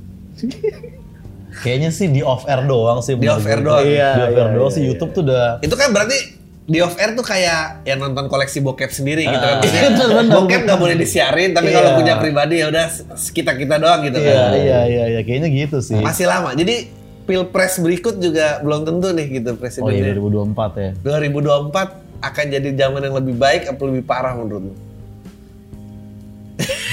[1.54, 3.14] Kayaknya sih di off air doang sih.
[3.14, 3.86] Di off air doang.
[3.86, 4.82] Iya, di off air iya, doang iya, sih.
[4.82, 4.90] iya.
[4.90, 6.18] YouTube tuh udah Itu kan berarti
[6.64, 9.60] di off air tuh kayak yang nonton koleksi bokep sendiri gitu kan.
[9.60, 11.98] Maksudnya, Bener, bener, bokep nggak boleh disiarin tapi kalau Iya.
[12.00, 12.86] punya pribadi ya udah
[13.30, 14.52] kita kita doang gitu Iya, kan.
[14.56, 16.00] iya, iya, iya, kayaknya gitu sih.
[16.00, 16.56] Masih lama.
[16.56, 16.88] Jadi
[17.24, 20.16] pilpres berikut juga belum tentu nih gitu Oh iya, presidennya.
[20.16, 20.92] 2024 ya.
[21.00, 24.74] 2024 akan jadi zaman yang lebih baik atau lebih parah menurut lu?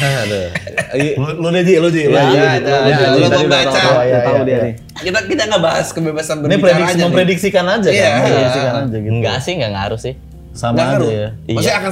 [0.00, 0.46] Aduh.
[0.90, 1.12] Iya.
[1.14, 2.02] Lu, lu deh, Ji, lu, Ji.
[2.04, 2.36] lu, Ya, Ji.
[2.36, 3.20] ya, Lu, ya, ya, lu.
[3.20, 4.58] Oh, iya, Tahu iya, dia iya.
[4.64, 4.74] nih.
[4.96, 7.04] Kita kita nggak bahas kebebasan Ini berbicara prediksi, aja nih.
[7.06, 8.00] memprediksikan aja Iya, kan?
[8.00, 8.16] iya.
[8.18, 9.12] Memprediksikan aja gitu.
[9.12, 10.14] Enggak sih, enggak ngaruh sih.
[10.50, 11.10] Sama Nggak aja ngaruh.
[11.10, 11.28] ya.
[11.46, 11.78] Maksudnya Iya.
[11.78, 11.90] akan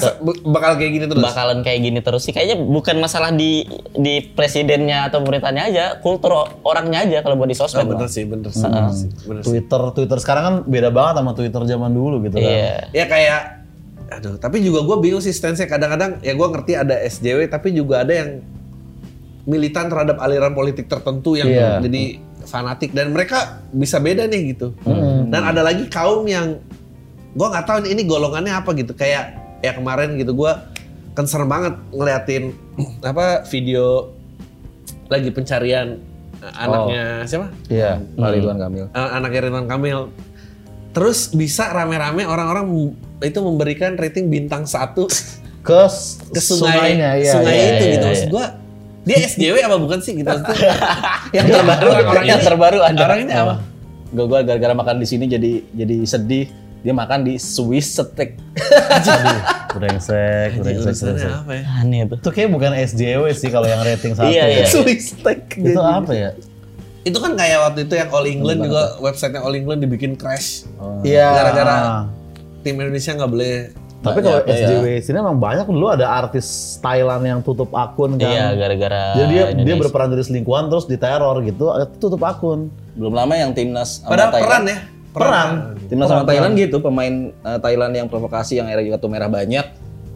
[0.49, 1.23] bakal kayak gini terus.
[1.23, 2.33] Bakalan kayak gini terus sih.
[2.33, 3.51] Kayaknya bukan masalah di
[3.95, 7.87] di presidennya atau pemerintahnya aja, kultur orangnya aja kalau buat di Oh, sosmed.
[7.87, 8.11] bener Bang.
[8.11, 8.65] sih, bener sih.
[8.65, 9.49] bener sih, bener sih.
[9.49, 12.51] Twitter, Twitter sekarang kan beda banget sama Twitter zaman dulu gitu kan.
[12.51, 12.75] Iya.
[12.91, 13.41] Ya kayak
[14.09, 18.01] aduh, tapi juga gue bingung sih stance-nya kadang-kadang ya gue ngerti ada SJW tapi juga
[18.03, 18.41] ada yang
[19.45, 21.81] militan terhadap aliran politik tertentu yang Iya.
[21.81, 22.03] jadi
[22.43, 24.73] fanatik dan mereka bisa beda nih gitu.
[25.29, 26.57] Dan ada lagi kaum yang
[27.33, 30.53] gue nggak tahu ini golongannya apa gitu kayak ya kemarin gitu gue
[31.13, 32.57] concern banget ngeliatin
[33.03, 34.13] apa video
[35.09, 36.01] lagi pencarian
[36.41, 37.49] uh, anaknya siapa?
[37.69, 38.01] Iya.
[38.17, 38.85] Pak Ridwan Kamil.
[38.89, 39.99] uh, anaknya Ridwan Kamil.
[40.99, 42.91] Terus bisa rame-rame orang-orang
[43.23, 45.07] itu memberikan rating bintang satu
[45.63, 45.87] Ke,
[46.35, 47.33] ke sungai, sungainya, iya.
[47.39, 48.03] sungai iya, itu iya, gitu.
[48.03, 48.11] iya.
[48.11, 48.47] Maksud gua
[49.07, 50.27] dia SJW apa bukan sih gitu?
[51.39, 53.03] Yang terbaru, Orang-orang yang ini- terbaru ada.
[53.05, 53.55] Orang ini apa?
[54.11, 56.47] Gue gua gara-gara makan di sini jadi jadi sedih.
[56.83, 58.39] Dia makan di Swiss steak.
[58.97, 59.39] Aduh,
[59.79, 61.31] brengsek, brengsek, brengsek.
[61.31, 61.63] apa ya?
[61.83, 62.17] Aneh tuh.
[62.23, 64.31] Itu kayak bukan SJW sih kalau yang rating satu.
[64.31, 64.63] Iya, iya.
[64.63, 64.67] ya.
[64.67, 65.59] Swiss steak.
[65.59, 66.31] Itu apa ya?
[67.07, 70.67] Itu kan kayak waktu itu yang All England juga websitenya All England dibikin crash.
[71.07, 71.31] Iya.
[71.31, 71.77] Gara-gara
[72.67, 73.55] tim Indonesia nggak boleh
[73.99, 78.31] Tapi kalau Banyak, SJW sini emang banyak dulu ada artis Thailand yang tutup akun kan.
[78.31, 81.67] Iya, gara-gara Jadi dia dia berperan jadi selingkuhan terus diteror gitu,
[81.99, 82.71] tutup akun.
[82.95, 84.47] Belum lama yang timnas Padahal Thailand.
[84.47, 84.79] peran ya.
[85.11, 85.49] Peran.
[85.91, 89.67] Timnas sama Thailand gitu, pemain eh, Thailand yang provokasi yang akhirnya kartu merah banyak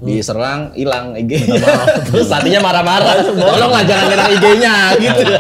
[0.05, 1.33] diserang hilang IG.
[2.11, 3.23] Terus pelatihnya marah-marah.
[3.25, 5.33] Tolonglah jangan nyerang IG-nya gitu.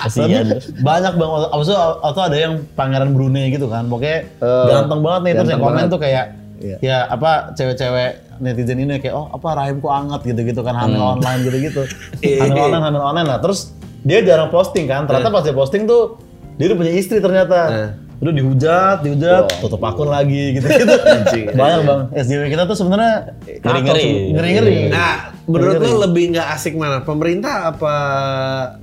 [0.00, 0.46] Kasihan.
[0.80, 5.32] Banyak bang, itu atau ada yang pangeran Brunei gitu kan, pokoknya Eh, ganteng banget nih
[5.34, 5.92] terus yang komen banget.
[5.92, 6.24] tuh kayak
[6.60, 6.76] Iya.
[6.78, 11.12] ya apa cewek-cewek netizen ini kayak oh apa rahim kok anget gitu-gitu kan hamil Hmm.
[11.16, 11.82] online gitu-gitu,
[12.20, 12.44] Iya.
[12.44, 16.20] hamil online hamil online lah terus dia jarang posting kan, ternyata pas dia posting tuh
[16.56, 17.96] dia udah punya istri ternyata.
[18.20, 20.92] Udah dihujat, dihujat, tutup akun lagi gitu-gitu.
[21.56, 23.32] Banyak bang, SJW kita tuh sebenarnya
[23.64, 24.08] Ngeri-ngeri.
[24.30, 24.76] ngeri-ngeri.
[24.88, 25.88] Nah, menurut Ngeri-ngeri.
[25.90, 27.00] lo lebih nggak asik mana?
[27.00, 27.94] Pemerintah apa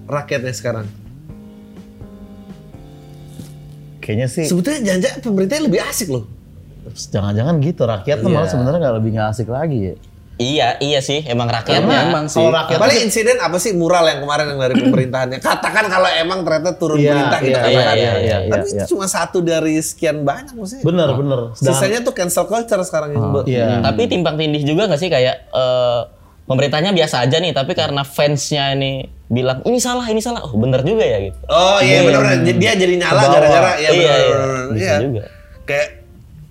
[0.05, 0.89] rakyatnya sekarang?
[3.99, 6.25] Kayaknya sih Sebetulnya jangan pemerintah lebih asik loh.
[6.87, 8.33] jangan-jangan gitu rakyat tuh Iya.
[8.33, 9.95] malah sebenarnya nggak lebih nggak asik lagi ya.
[10.37, 12.07] Iya, iya sih, emang rakyatnya.
[12.07, 12.37] Emang sih.
[12.37, 15.37] Kalau rakyat Paling insiden apa sih mural yang kemarin yang dari pemerintahannya?
[15.37, 17.95] Katakan kalau emang ternyata turun Iya, perintah kita iya, katakan.
[17.97, 20.83] iya, iya, Tapi iya, itu cuma satu dari sekian banyak maksudnya.
[20.83, 21.39] bener bener.
[21.51, 23.27] Sedangkan- Sisanya tuh cancel culture sekarang ini.
[23.47, 23.81] Iya.
[23.81, 26.01] Tapi timpang tindih juga nggak sih kayak eh,
[26.45, 28.91] pemerintahnya biasa aja nih, tapi karena fansnya ini
[29.27, 31.35] bilang ini salah, ini salah, oh bener juga ya gitu.
[31.45, 34.13] Oh iya benar Dia jadi nyala gara-gara ya Iya, iya.
[34.29, 34.65] benar.
[34.69, 34.95] Bisa Iya.
[35.01, 35.23] juga.
[35.65, 35.87] Kayak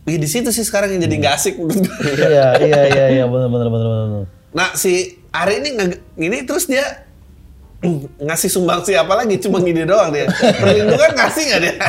[0.06, 1.94] Ih, di situ sih sekarang yang jadi nggak asik menurut gue.
[2.14, 4.24] Iya iya iya iya bener bener bener bener.
[4.54, 7.04] Nah si Ari ini nge- ini terus dia
[8.26, 11.74] ngasih sumbangsi apa lagi cuma gini doang dia perlindungan ngasih nggak dia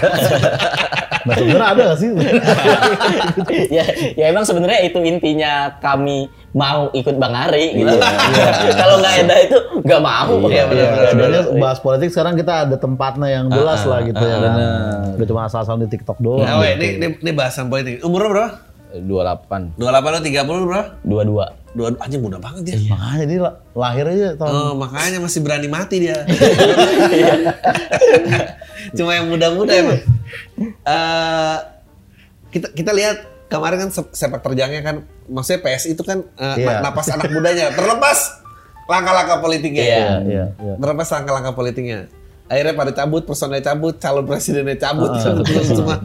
[1.27, 2.09] Nah sebenarnya ada gak sih?
[3.75, 3.83] ya,
[4.15, 7.93] ya emang sebenarnya itu intinya kami mau ikut Bang Ari gitu.
[8.81, 10.41] Kalau nggak ada itu nggak mau.
[10.43, 14.17] Iya, Ya, bener, bener, sebenarnya bahas politik sekarang kita ada tempatnya yang jelas lah gitu
[14.17, 14.53] ya kan.
[15.15, 16.41] Gak cuma asal-asal di TikTok doang.
[16.41, 18.49] nah, weh, ini, ini, ini bahasan politik umur lo berapa
[18.89, 19.77] 28.
[19.77, 21.45] 28 lo 30 lo berapa Dua-dua.
[21.69, 25.67] dua anjing muda banget dia Makanya dia lah- lahir aja tahun Oh, makanya masih berani
[25.67, 26.25] mati dia.
[28.93, 29.99] Cuma yang muda-muda emang.
[30.63, 31.57] Eh,
[32.49, 33.17] kita kita lihat
[33.47, 34.95] kemarin kan se- sepak terjangnya kan,
[35.27, 36.79] maksudnya PSI itu kan eh, Iya.
[36.79, 38.19] na- napas anak mudanya, terlepas
[38.85, 39.83] langkah-langkah politiknya.
[39.83, 40.07] Iya.
[40.23, 40.73] Iya, iya.
[40.75, 41.99] Terlepas langkah-langkah politiknya.
[42.47, 45.97] Akhirnya pada cabut, personelnya cabut, calon presidennya cabut, Ah, cabut semua.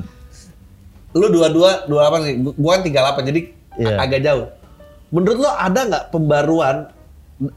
[1.13, 3.41] Lu dua-dua, dua delapan nih, gua kan tiga delapan, jadi
[3.73, 3.97] Iya.
[3.97, 4.47] agak jauh.
[5.09, 6.77] Menurut lo ada nggak pembaruan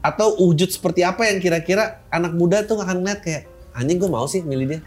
[0.00, 4.24] atau wujud seperti apa yang kira-kira anak muda tuh akan ngeliat kayak anjing gue mau
[4.24, 4.80] sih milih dia.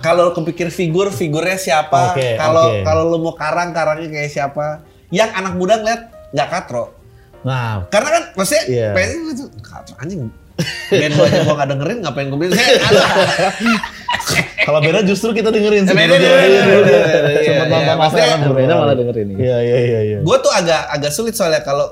[0.00, 2.16] Kalau kepikir figur, figurnya siapa?
[2.16, 2.84] Kalau oke.
[2.84, 4.84] kalau lo mau karang, karangnya kayak siapa?
[5.12, 6.96] Yang anak muda ngeliat nggak katro.
[7.40, 8.88] Nah, Karena kan maksudnya Iya.
[8.92, 10.28] PSI itu katro anjing.
[10.92, 12.52] Band aja gua gak dengerin ngapain gue beli.
[12.52, 13.04] Ada.
[14.68, 15.96] kalau beda justru kita dengerin sih.
[15.96, 16.92] Beda, beda, beda,
[17.32, 17.66] iya, Sempat
[18.12, 18.36] iya.
[18.36, 19.40] nonton beda malah dengerin ini.
[19.40, 20.18] Iya iya iya iya.
[20.20, 21.88] gue tuh agak agak sulit soalnya kalau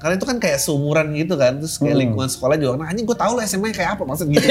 [0.00, 2.02] karena itu kan kayak seumuran gitu kan terus kayak Hmm.
[2.02, 4.48] lingkungan sekolah juga nah anjing gue tau lah SMA kayak apa maksud gitu.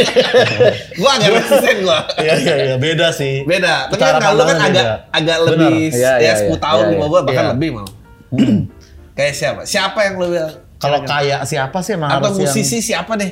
[0.99, 3.41] Gue agak resisten gue Iya iya iya beda sih.
[3.43, 3.89] beda.
[3.89, 6.57] Tapi kan kalau kan agak agak lebih Iya, ya iya, 10 iya.
[6.59, 7.09] tahun Iya, di bawah iya.
[7.09, 7.51] gua bahkan Iya.
[7.51, 7.88] lebih mau
[9.17, 9.62] kayak siapa?
[9.65, 10.53] Siapa yang bilang?
[10.77, 13.31] Kalau kayak siapa sih emang atau harus yang- musisi siapa deh?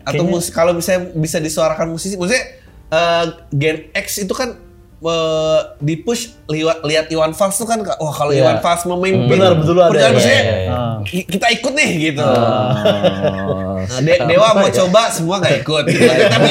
[0.00, 2.44] Atau mus kalau bisa bisa disuarakan musisi maksudnya
[2.88, 4.56] eh, Gen X itu kan
[5.02, 8.42] eh, di push lihat lihat Iwan Fals tuh kan wah kalau Iya.
[8.42, 9.88] Iwan Fals memimpin Benar, betul ada.
[9.88, 10.70] perjalanan Iya, iya, iya.
[10.70, 10.96] Ah.
[11.00, 13.80] ki- kita ikut nih gitu Oh.
[13.80, 16.04] Nah, De- Dewa mau coba semua nggak ikut gitu.
[16.04, 16.50] tapi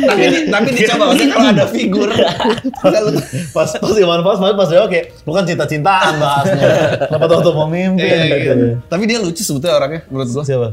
[0.00, 2.08] tapi di- tapi dicoba maksudnya kalau ada figur
[3.52, 6.68] pas pas Iwan Fals pas pas dia oke, lu kan cinta-cintaan bahasnya.
[7.04, 8.00] Kenapa tuh tuh mau gitu.
[8.00, 8.80] iya.
[8.86, 10.68] tapi dia lucu sebetulnya orangnya menurut gua Siapa?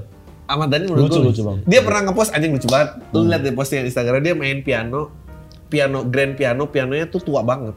[0.47, 1.57] Ahmad Dhani menurut Lucu, gua lucu, Bang.
[1.65, 2.95] Dia pernah ngepost anjing lucu banget.
[3.11, 5.11] Lu lihat di postingan Instagram dia main piano,
[5.67, 7.75] piano grand piano, pianonya tuh tua banget.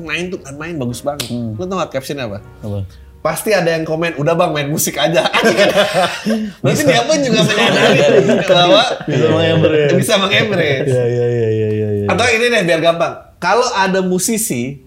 [0.00, 1.28] Main tuh kan main bagus banget.
[1.32, 2.38] Lu tau gak captionnya apa?
[2.60, 2.84] Apa?
[3.20, 5.28] Pasti ada yang komen, udah bang main musik aja.
[6.64, 9.92] Berarti dia pun juga menyadari bahwa Bisa mengembrace.
[9.92, 10.88] bisa mengembrace.
[10.88, 11.88] Iya iya iya iya iya.
[12.00, 12.06] iya.
[12.08, 13.12] Atau ini deh biar gampang.
[13.36, 14.80] Kalau ada musisi,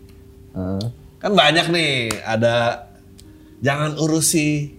[1.21, 1.93] kan banyak nih.
[2.25, 2.85] Ada
[3.61, 4.73] jangan urusi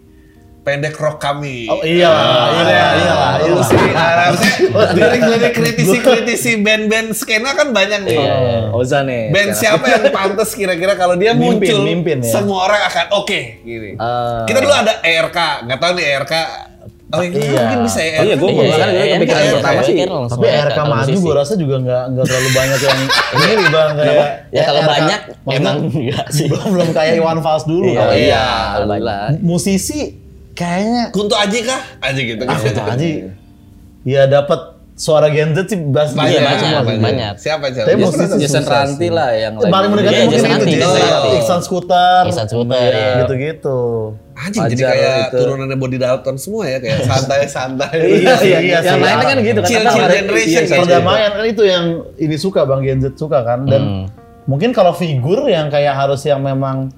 [0.64, 1.68] pendek rock kami.
[1.68, 3.14] Oh iya lah, iya iya iya.
[3.44, 4.56] Urusi, nah, maksudnya
[4.90, 8.16] lirik-lirik kritisi-kritisi band-band skena kan banyak nih.
[8.16, 8.58] Iya, iya.
[8.72, 9.28] Oza nih.
[9.28, 12.32] Band siapa yang pantas kira-kira kalau dia Mimpin, muncul, mimpin ya.
[12.32, 13.92] semua orang akan oke gini.
[13.92, 16.34] Eh, Kita dulu ada ERK, nggak tahu nih ERK.
[17.06, 17.60] Oh iya, Iya.
[17.60, 18.12] mungkin bisa ya.
[18.16, 19.94] Oh iya, gua Iya, iya, gue iya, kepikiran iya, pertama iya, sih.
[19.94, 22.98] iya, langsung Tapi RK maju gue rasa juga nggak nggak terlalu banyak yang
[23.36, 25.20] ini bang kayak Ya kalau RK banyak
[25.52, 26.46] emang enggak sih.
[26.48, 27.86] belum belum kayak Iwan Fals dulu.
[27.86, 28.44] Iya, kalau Oh iya.
[28.98, 29.18] iya.
[29.38, 30.00] Musisi
[30.54, 31.80] kayaknya Kunto Aji kah?
[32.00, 32.42] Aji gitu.
[32.42, 33.06] ah itu aja.
[34.04, 34.60] Ya dapat
[34.94, 36.98] suara Gen Z sih Banyak, Iya, banyak, semua sih.
[37.02, 37.32] banyak.
[37.34, 37.86] Siapa siapa?
[37.88, 38.38] Tapi Statham.
[38.38, 41.30] Jason Ranti lah yang Paling mendekatnya Iya, mungkin Jason itu Ranti, Jason, Jason Ranti.
[41.34, 43.14] Iksan Scooter, Iksan Scooter, Iya, iya.
[43.20, 43.78] gitu-gitu.
[44.34, 45.36] Anjing jadi kayak itu.
[45.36, 47.96] turunannya Body Dalton semua ya kayak santai-santai.
[48.22, 48.78] Iya, iya, iya.
[48.80, 49.02] Yang sih.
[49.02, 49.68] lainnya kan gitu kan.
[49.68, 53.64] Chill, chill generation iya, Perdamaian kan itu yang ini suka Bang Gen Z suka kan
[53.64, 54.04] dan Hmm.
[54.44, 56.92] mungkin kalau figur yang kayak harus yang memang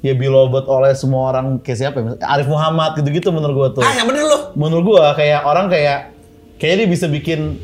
[0.00, 2.16] ya beloved oleh semua orang kayak siapa ya?
[2.24, 3.82] Arif Muhammad gitu-gitu menurut gua tuh.
[3.82, 4.38] Ah, yang bener lu.
[4.54, 6.12] Menurut gua kayak orang kayak
[6.56, 7.60] kayaknya dia bisa bikin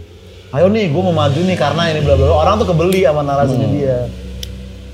[0.52, 2.36] ayo nih gua mau maju nih karena ini bla bla bla.
[2.36, 3.98] Orang tuh kebeli sama narasinya dia.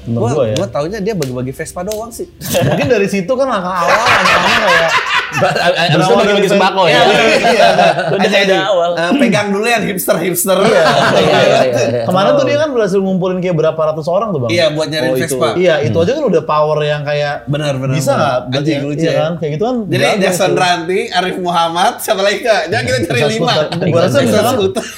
[0.09, 0.57] Menurut Gua, gua ya.
[0.57, 2.27] gua taunya dia bagi-bagi Vespa doang sih.
[2.41, 4.91] Mungkin dari situ kan langkah awal lama-lama kayak
[5.29, 7.01] Abis itu bagi-bagi sembako ya.
[7.39, 7.69] Iya.
[8.11, 8.91] Udah dari awal.
[8.97, 10.57] Eh, pegang dulu yang hipster-hipster.
[10.59, 10.83] Iya,
[11.19, 12.03] iya, iya.
[12.03, 14.51] Kemarin tuh dia kan berhasil ngumpulin kayak berapa ratus orang tuh bang.
[14.51, 15.15] Iya, buat nyari Oh.
[15.15, 15.49] Vespa.
[15.55, 18.39] Iya, itu aja kan udah power yang kayak Benar, benar, bisa nggak?
[18.51, 19.21] Anjing, Iya, lucu iya ya.
[19.21, 19.33] kan?
[19.39, 19.77] Kayak gitu kan.
[19.87, 20.51] Jadi Jason.
[20.59, 22.63] Ranti, Arif Muhammad, siapa lagi kak?
[22.69, 23.53] Jangan kita cari lima.
[23.89, 24.57] Gua rasa Bisa misalkan,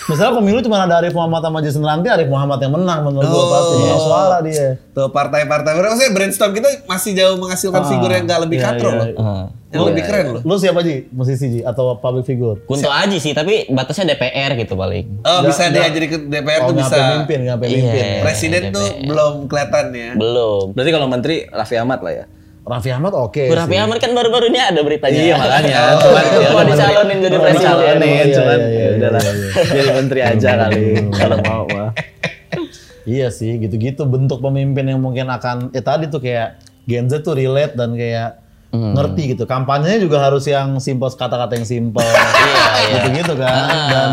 [0.09, 3.39] misalkan pemilu cuma ada Arif Muhammad sama Jason Ranti, Arif Muhammad yang menang menurut gua
[3.41, 3.49] Oh.
[3.53, 3.77] pasti.
[4.01, 4.69] Suara dia.
[4.91, 8.91] Tuh partai-partai, maksudnya brainstorm kita masih jauh menghasilkan Ah, figur yang gak lebih iya, katro
[8.91, 9.60] iya, loh.
[9.71, 9.73] Iya.
[9.73, 10.43] Yang lebih keren loh.
[10.43, 11.07] Lu siapa Ji?
[11.09, 11.61] Musisi Ji?
[11.63, 12.59] Atau public figure?
[12.61, 15.23] Kunto aja sih, tapi batasnya DPR gitu paling.
[15.23, 16.91] Oh bisa dia jadi ke DPR Oh, tuh bisa.
[16.93, 17.95] pemimpin, nggak pemimpin.
[17.97, 18.21] Iya.
[18.21, 20.11] Presiden tuh belum kelihatan ya.
[20.13, 20.65] Belum.
[20.71, 22.27] Berarti kalau menteri Raffi Ahmad lah ya.
[22.61, 23.73] Raffi Ahmad oke Bu Raffi.
[23.75, 25.17] Ahmad kan baru-baru ini ada beritanya.
[25.17, 25.79] Iya makanya.
[25.91, 27.63] Oh, Cuman iya, mau dicalonin jadi Oh, presiden.
[27.63, 28.03] dicalonin.
[28.05, 29.23] Iya, cuman iya, iya, ya udahlah.
[29.23, 29.51] iya, iya.
[29.65, 30.83] Jadi menteri aja kali
[31.19, 31.91] kalau mau mah.
[33.03, 37.33] Iya sih, gitu-gitu bentuk pemimpin yang mungkin akan eh tadi tuh kayak Gen Z tuh
[37.33, 38.40] relate dan kayak
[38.71, 38.95] Hmm.
[38.95, 39.45] ngerti gitu.
[39.51, 42.03] Kampanyenya juga harus yang simple kata-kata yang simple.
[42.07, 43.03] iya.
[43.03, 43.51] Gitu-gitu kan.
[43.51, 43.89] Ah.
[43.91, 44.11] Dan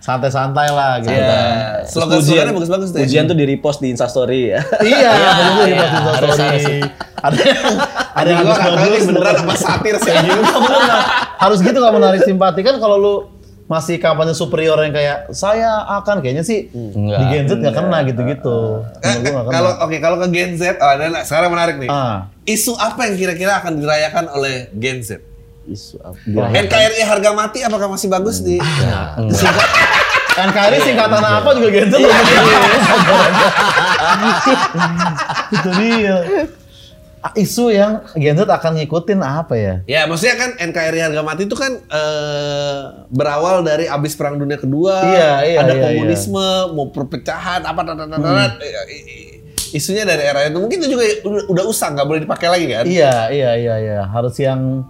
[0.00, 1.10] santai-santai lah gitu.
[1.12, 1.26] Iya.
[1.26, 1.52] kan.
[1.90, 2.98] Slogan-slogannya bagus-bagus tuh.
[3.02, 3.06] ya.
[3.06, 4.60] Ujian tuh di repost di Instastory ya.
[4.86, 6.16] Iya, bener tuh di iya, Instastory.
[6.16, 6.64] harus, harus.
[7.20, 7.64] Ada yang
[8.16, 9.44] ada yang tahu bagus beneran bener.
[9.44, 10.14] apa satir sih.
[11.36, 13.14] Harus gitu kalau menarik simpati kan kalau lu
[13.70, 17.18] masih kampanye superior yang kayak saya akan kayaknya sih Enggak.
[17.22, 18.82] di Gen Z nggak kena gitu-gitu.
[18.98, 19.30] Eh.
[19.30, 21.86] Kalau oke kalau ke Gen Z, oh, ada sekarang menarik nih.
[21.86, 22.26] Ah.
[22.42, 25.22] Isu apa yang kira-kira akan dirayakan oleh Gen Z?
[25.70, 26.18] Isu apa?
[26.50, 28.58] NKRI harga mati apakah masih bagus di?
[30.34, 32.10] NKRI singkatan apa juga Gen Z belum
[35.54, 36.16] Itu dia.
[37.36, 39.74] Isu yang Gen Z akan ngikutin apa ya?
[39.84, 42.80] Ya, maksudnya kan NKRI harga mati itu kan eh,
[43.12, 47.96] berawal dari abis perang dunia kedua, Iya, iya, ada iya, komunisme, mau perpecahan, apa, tat,
[48.00, 48.52] tat, tat, tat.
[48.64, 52.48] Eh, eh, isunya dari era itu mungkin itu juga udah, udah usang, nggak boleh dipakai
[52.48, 52.84] lagi kan?
[52.88, 54.00] Iya, iya, iya, iya.
[54.08, 54.82] Harus yang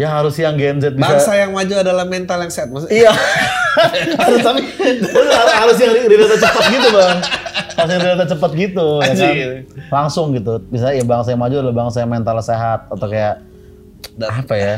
[0.00, 2.72] ya harus yang Gen Z bisa Bangsa yang maju adalah mental yang sehat.
[2.72, 3.12] Maksudnya, Iya.
[4.24, 7.16] harus tapi harus, harus yang relate cepat gitu bang.
[7.76, 9.60] Harus yang relate cepat gitu ya kan.
[9.92, 10.52] Langsung gitu.
[10.66, 13.44] Bisa ya bangsa yang maju adalah bangsa yang mental sehat atau kayak
[14.16, 14.74] Dan- apa ya?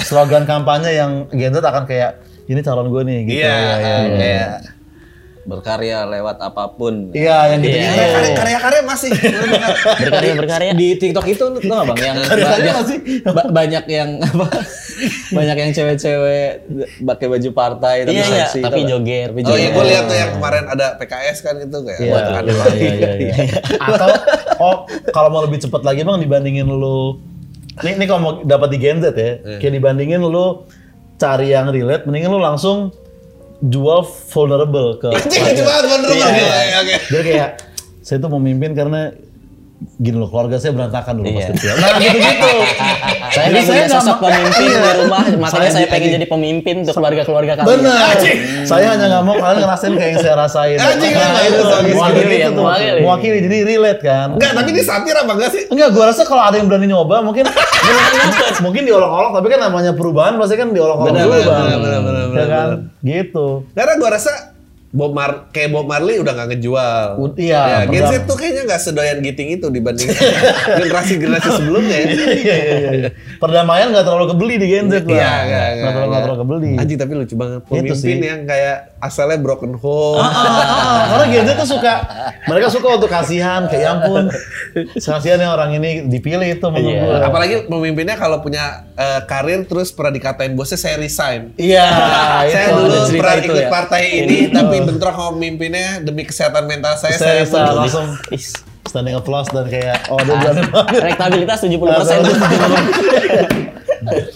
[0.00, 3.40] Slogan kampanye yang Gen Z akan kayak ini calon gue nih gitu.
[3.40, 3.96] Iya, iya, iya.
[3.96, 4.16] iya.
[4.16, 4.50] kayak
[5.50, 7.10] Berkarya lewat apa pun.
[7.10, 9.10] Iya, yang gitu Iya, karya- karya- karya-karya masih.
[10.00, 10.70] Berkarya berkarya.
[10.72, 12.98] Di TikTok itu lu tau gak bang yang banyak, masih.
[13.26, 14.46] ba- banyak yang apa?
[15.30, 16.48] banyak yang cewek-cewek
[17.00, 18.60] pakai baju partai tapi Iya, iya, seksi.
[18.60, 19.28] tapi joget.
[19.28, 21.98] Tapi Oh iya, gue lihat tuh yang kemarin ada PKS kan gitu kayak.
[21.98, 23.34] Iya, buat iya, iya, iya, iya.
[23.88, 24.08] Atau
[24.58, 24.74] oh
[25.10, 27.18] kalau mau lebih cepat lagi bang dibandingin lu
[27.80, 30.68] ini, ini kalau mau dapat di Gen Z ya, kayak dibandingin lu
[31.16, 32.92] cari yang relate, mendingan lu langsung
[33.62, 36.24] jual vulnerable ke Anjing, cuma bener Iya.
[36.24, 36.44] Oke,
[36.74, 36.94] oke.
[37.06, 37.50] Dia kayak
[38.00, 39.12] saya tuh memimpin karena
[39.96, 41.48] gini loh keluarga saya berantakan dulu pas Iya.
[41.52, 41.72] kecil.
[41.80, 42.52] Nah gitu-gitu.
[43.30, 44.80] Saya Jadi nggak punya nggak sosok pemimpin Iya.
[44.82, 47.68] di rumah, makanya Saya saya pengen jadi pemimpin untuk keluarga-keluarga kalian.
[47.80, 48.12] Benar.
[48.66, 50.76] Saya hanya nggak mau kalian ngerasain kayak yang saya rasain.
[50.76, 53.00] Anjing, nah, itu mewakili ya, itu mewakili.
[53.00, 54.28] Mewakili jadi relate kan.
[54.36, 55.62] Enggak, tapi ini satir apa enggak sih?
[55.68, 57.44] Enggak, gua rasa kalau ada yang berani nyoba mungkin
[58.64, 62.48] mungkin diolok-olok tapi kan namanya perubahan pasti kan diolok-olok Benar, dulu benar, benar, benar, benar,
[62.48, 62.68] Ya kan?
[62.70, 62.80] benar.
[63.02, 63.46] Gitu.
[63.74, 64.32] Karena gua rasa
[64.90, 67.06] Bob Mar kayak Bob Marley udah nggak ngejual.
[67.14, 70.10] U- iya, Ya, Gen Z tuh kayaknya nggak sedoyan giting itu dibanding
[70.82, 72.06] generasi-generasi sebelumnya ya.
[72.10, 72.90] Iya iya iya.
[72.98, 73.10] iya.
[73.38, 75.14] Perdamaian nggak terlalu kebeli di Gen Z lah.
[75.14, 76.70] Iya, iya, iya, Nggak terlalu nggak terlalu kebeli.
[76.74, 80.18] Anjing tapi lucu banget Itu pemimpin yang kayak asalnya broken home.
[80.18, 81.92] Ah, ah, ah, karena Gen Z tuh suka,
[82.50, 84.26] mereka suka untuk kasihan, kayak ya ampun,
[84.98, 87.18] kasihan yang orang ini dipilih itu menurut gua.
[87.30, 91.54] Apalagi pemimpinnya kalau punya eh, karir terus pernah dikatain bosnya saya resign.
[91.54, 91.86] Iya,
[92.50, 93.70] saya dulu pernah ikut ya.
[93.70, 98.06] partai ini tapi bentrok sama pemimpinnya demi kesehatan mental saya saya saya langsung
[98.82, 100.98] standing applause dan kayak, oh dia berani banget.
[100.98, 102.18] Elektabilitas 70 persen.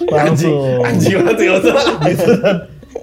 [0.07, 0.79] Langsung.
[0.85, 1.87] Anjing banget gitu kan.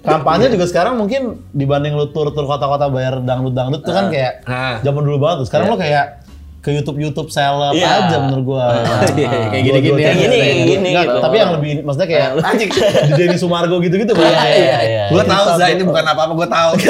[0.01, 4.80] Kampanye juga sekarang mungkin dibanding lu tur-tur kota-kota bayar dangdut-dangdut tuh kan kayak Ah.
[4.82, 5.47] zaman dulu banget tuh.
[5.51, 6.20] Sekarang lu kayak
[6.62, 8.06] ke YouTube-YouTube seleb Iya.
[8.06, 8.65] aja menurut gua.
[9.12, 11.17] Iya, kayak gini-gini Dua-dua Kayak gini, kayak gini Nggak, gitu.
[11.19, 12.69] Tapi yang lebih maksudnya kayak Anjing.
[13.02, 14.30] di Denny Sumargo gitu-gitu Bang.
[14.30, 15.04] Iya, iya, iya.
[15.10, 16.71] Gue tahu Zah ini bukan apa-apa gue tahu.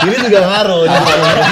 [0.00, 0.96] Ini juga ngaruh, ini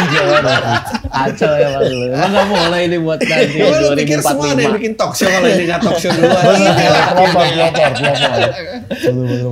[0.08, 0.76] juga ngaruh.
[1.08, 2.06] Kacau ya Bang lu.
[2.08, 4.76] Emang nggak mulai ini buat nanti Gue lu pikir semua ada yang 2045.
[4.80, 6.42] bikin talk show kalau ini nggak talk show duluan.
[6.44, 8.48] Pelopor, pelopor, pelopor.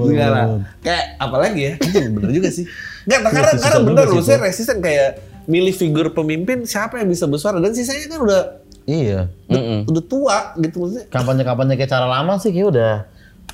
[0.06, 0.32] Enggak.
[0.80, 1.72] Kayak apalagi ya?
[2.08, 2.64] Bener juga sih.
[3.04, 4.20] Enggak, karena karena bener itu.
[4.22, 5.08] saya resisten kayak
[5.46, 8.42] milih figur pemimpin siapa yang bisa bersuara dan sisanya kan udah
[8.84, 9.26] Iya.
[9.46, 9.82] Mm-mm.
[9.84, 11.04] udah tua gitu maksudnya.
[11.08, 12.92] Kampanye-kampanye kayak cara lama sih kayak udah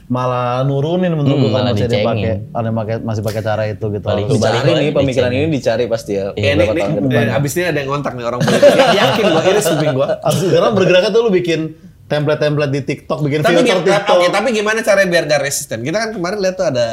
[0.05, 2.05] malah nurunin menurut Hmm, gua kalau masih ada dicengin.
[2.07, 4.05] pakai ada yang pakai masih pakai cara itu gitu.
[4.05, 6.26] Paling Dicari nih pemikiran ini dicari pasti ya.
[6.35, 8.72] Ya, ini, ini, abis ini ada yang ngontak nih orang politik.
[9.00, 10.09] Yakin gue, ini kuping gue.
[10.18, 11.61] Harus sekarang bergeraknya tuh lu bikin
[12.05, 14.14] template-template di TikTok bikin Tapi, filter TikTok.
[14.14, 15.81] oke, tapi gimana caranya biar gak resisten?
[15.81, 16.87] Kita kan kemarin lihat tuh ada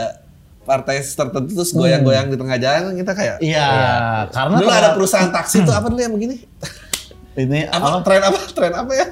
[0.62, 3.68] partai tertentu terus goyang-goyang di tengah jalan kita kayak Iya,
[4.30, 6.36] karena dulu ada perusahaan taksi tuh apa dulu yang begini?
[7.36, 8.40] ini Apa tren apa?
[8.48, 9.06] Tren apa ya?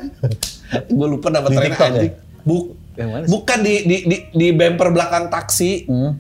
[0.91, 1.91] Gue lupa nama Di tren TikTok ya?
[1.91, 2.13] anjing.
[2.43, 6.11] Buk, Yang bukan di di di, di bumper belakang taksi Hmm,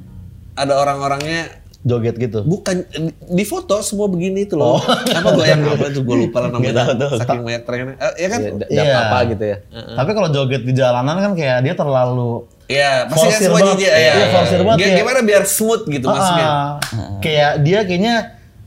[0.53, 2.43] ada orang-orangnya joget gitu.
[2.43, 2.83] bukan
[3.23, 4.75] di, foto semua begini itu loh.
[4.81, 6.83] Apa goyang apa itu gue lupa lah namanya.
[7.13, 7.95] Saking banyak trennya.
[7.95, 8.39] Eh, ya kan?
[8.41, 8.83] Ya, Iya.
[8.83, 9.57] dap apa gitu ya.
[9.93, 13.79] Tapi kalau joget di jalanan kan kayak dia terlalu Iya, pasti kan Forsir semuanya banget.
[13.79, 13.93] dia.
[13.93, 14.95] Iya, Iya, forsir banget G- ya.
[14.97, 16.47] Gimana biar smooth gitu maksudnya?
[16.47, 16.69] Ah,
[17.17, 18.15] kayak dia kayaknya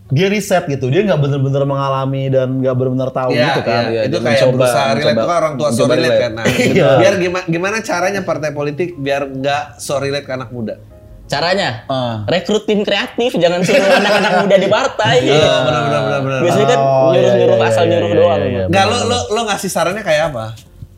[0.09, 0.89] dia riset gitu.
[0.89, 3.83] Dia nggak bener-bener mengalami dan nggak bener-bener tahu Iya, gitu kan.
[3.85, 3.91] iya.
[3.91, 6.31] Iya, itu kayak mencoba- berusaha relate mencoba- kan orang tua so relate kan.
[6.33, 6.89] Nah, Iya.
[6.97, 10.75] biar gimana, gimana caranya partai politik biar nggak so relate ke anak muda?
[11.27, 12.27] Caranya Ah.
[12.27, 15.15] rekrut tim kreatif, jangan suruh anak-anak muda di partai.
[15.23, 16.41] Iya, benar benar benar benar.
[16.43, 18.39] Biasanya kan Oh, iya, nyuruh-nyuruh iya, asal iya, nyuruh iya, doang.
[18.41, 18.65] iya, iya.
[18.67, 20.45] Enggak lo lo lo ngasih sarannya kayak apa?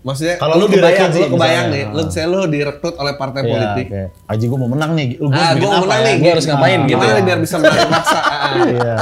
[0.02, 3.40] Maksudnya Kalau lu kebayang, direkrut lu sih, kebayang nih, lu saya lu direkrut oleh partai
[3.40, 3.86] Iya, politik.
[3.86, 5.08] kayak, Aji gue mau menang nih.
[5.14, 6.02] Lu Ah, bikin gua mau apa menang ya?
[6.02, 7.14] nih, Gua harus ngapain gitu Gimana ya?
[7.14, 8.18] nih biar bisa menang maksa?
[8.18, 8.52] Ah, ah.
[8.64, 8.96] Iya.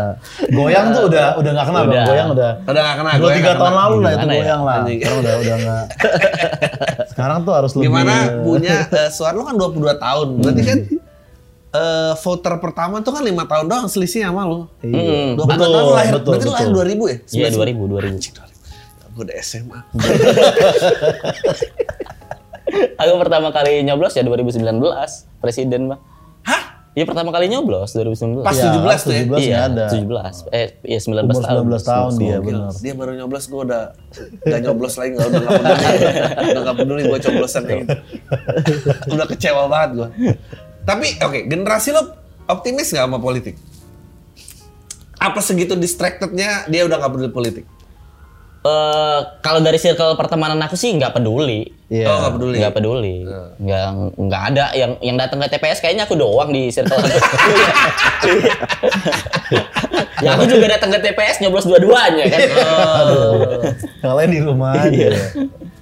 [0.50, 1.82] Goyang tuh udah udah nggak kenal.
[1.82, 2.04] Udah.
[2.04, 2.50] Goyang udah.
[2.62, 4.32] Udah gak kena Dua gue tiga tahun lalu lah itu ya?
[4.34, 4.76] goyang lah.
[4.76, 4.98] Anjing.
[5.00, 5.84] Sekarang udah udah nggak.
[7.10, 7.84] Sekarang tuh harus lebih.
[7.86, 10.28] Gimana punya eh, suara lu kan 22 tahun.
[10.38, 10.78] Berarti kan
[11.72, 14.68] eh, voter pertama tuh kan lima tahun doang selisihnya sama lu.
[14.80, 15.32] Iya.
[15.32, 16.84] 22 Betul, tahun lahir, betul, berarti lu lahir betul.
[16.84, 17.16] 2000 ya?
[17.32, 18.49] Iya 2000 2000.
[19.16, 19.80] Gue udah SMA.
[23.02, 24.62] Aku pertama kali nyoblos ya 2019
[25.42, 26.00] presiden, Bang.
[26.46, 26.86] Hah?
[26.94, 28.46] Iya pertama kali nyoblos 2019.
[28.46, 29.22] Pas Iya, 17 tuh ya?
[29.26, 29.86] 17 iya, ada.
[29.90, 30.54] 17.
[30.54, 31.62] Eh, iya 19 Umur tahun.
[31.66, 32.70] 19 tahun dia benar.
[32.78, 33.82] Dia baru nyoblos gue udah
[34.46, 35.86] gak nyoblos lagi gak udah gak peduli
[36.50, 37.94] udah gak peduli gue coblosan kayak gitu
[39.14, 40.08] udah kecewa banget gue
[40.82, 42.02] tapi oke generasi lo
[42.50, 43.54] optimis gak sama politik
[45.20, 47.64] apa segitu distractednya dia udah gak peduli politik
[48.60, 51.64] Eh, kalau dari circle pertemanan aku sih nggak peduli.
[51.90, 52.06] Iya.
[52.06, 53.16] oh gak peduli Nggak peduli.
[53.56, 53.86] Nggak
[54.20, 57.08] nggak ada yang yang datang ke TPS kayaknya aku doang di circle aku.
[60.24, 62.40] ya aku juga datang ke TPS nyoblos dua-duanya kan.
[64.04, 65.08] Yang lain di rumah aja.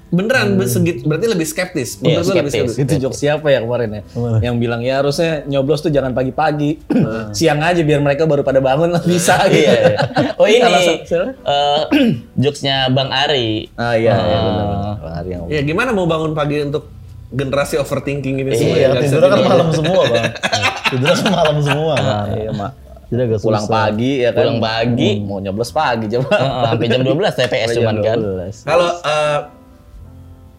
[0.09, 2.77] Beneran segit berarti lebih skeptis Iya, Menurut lo lebih skeptis.
[2.77, 4.03] Itu jok siapa ya kemarin ya?
[4.41, 6.81] Yang bilang ya harusnya nyoblos tuh jangan pagi-pagi.
[7.37, 9.69] Siang aja biar mereka baru pada bangun lah bisa gitu.
[9.69, 10.01] Iya.
[10.35, 11.29] Oh ini Alasan- siapa?
[11.35, 11.83] eh,
[12.43, 13.69] jokesnya Bang Ari.
[13.75, 14.67] Ah iya, iya benar.
[14.99, 16.89] Bang Ari yang ya gimana mau bangun pagi untuk
[17.29, 19.51] generasi overthinking ini semua Iya, nggak bisa tidurnya kan tidur?
[19.51, 20.25] malam semua bang.
[20.89, 22.27] Tidurnya kan malam semua kan.
[22.33, 22.73] Iya, Mak.
[23.09, 23.73] Jadi agak Pulang susah.
[23.75, 24.41] pagi ya kan.
[24.43, 25.11] Pulang pagi.
[25.11, 26.29] Hmm, Mau nyoblos pagi coba.
[26.31, 28.19] Heeh, sampai jam 12 TPS cuman kan.
[28.63, 29.39] kalau eh,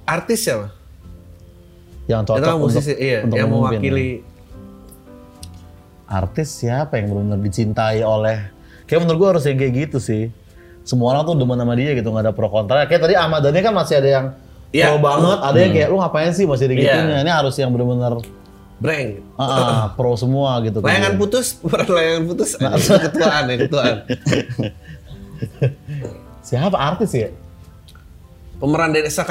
[0.10, 0.68] artis siapa?
[2.10, 3.78] Yang cocok untuk, musisi, iya, untuk yang memimpin.
[3.78, 4.10] mewakili
[6.10, 8.50] artis siapa yang benar-benar dicintai oleh
[8.84, 10.34] kayak menurut gua harus yang kayak gitu sih
[10.82, 13.62] semua orang tuh demen sama dia gitu nggak ada pro kontra kayak tadi Ahmad Dhani
[13.62, 14.26] kan masih ada yang
[14.70, 14.90] Iya.
[14.90, 16.82] pro banget ada yang kayak lu ngapain sih masih ada Iya.
[16.82, 18.14] gitunya ini harus yang benar-benar
[18.80, 19.10] Breng.
[19.36, 20.88] ah, ah, pro semua gitu kan.
[20.88, 22.50] Layangan putus, peran layangan putus.
[22.56, 23.96] Anjing, ketuaan ya, ketuaan.
[26.48, 27.30] siapa artis ya
[28.58, 29.24] Pemeran di desa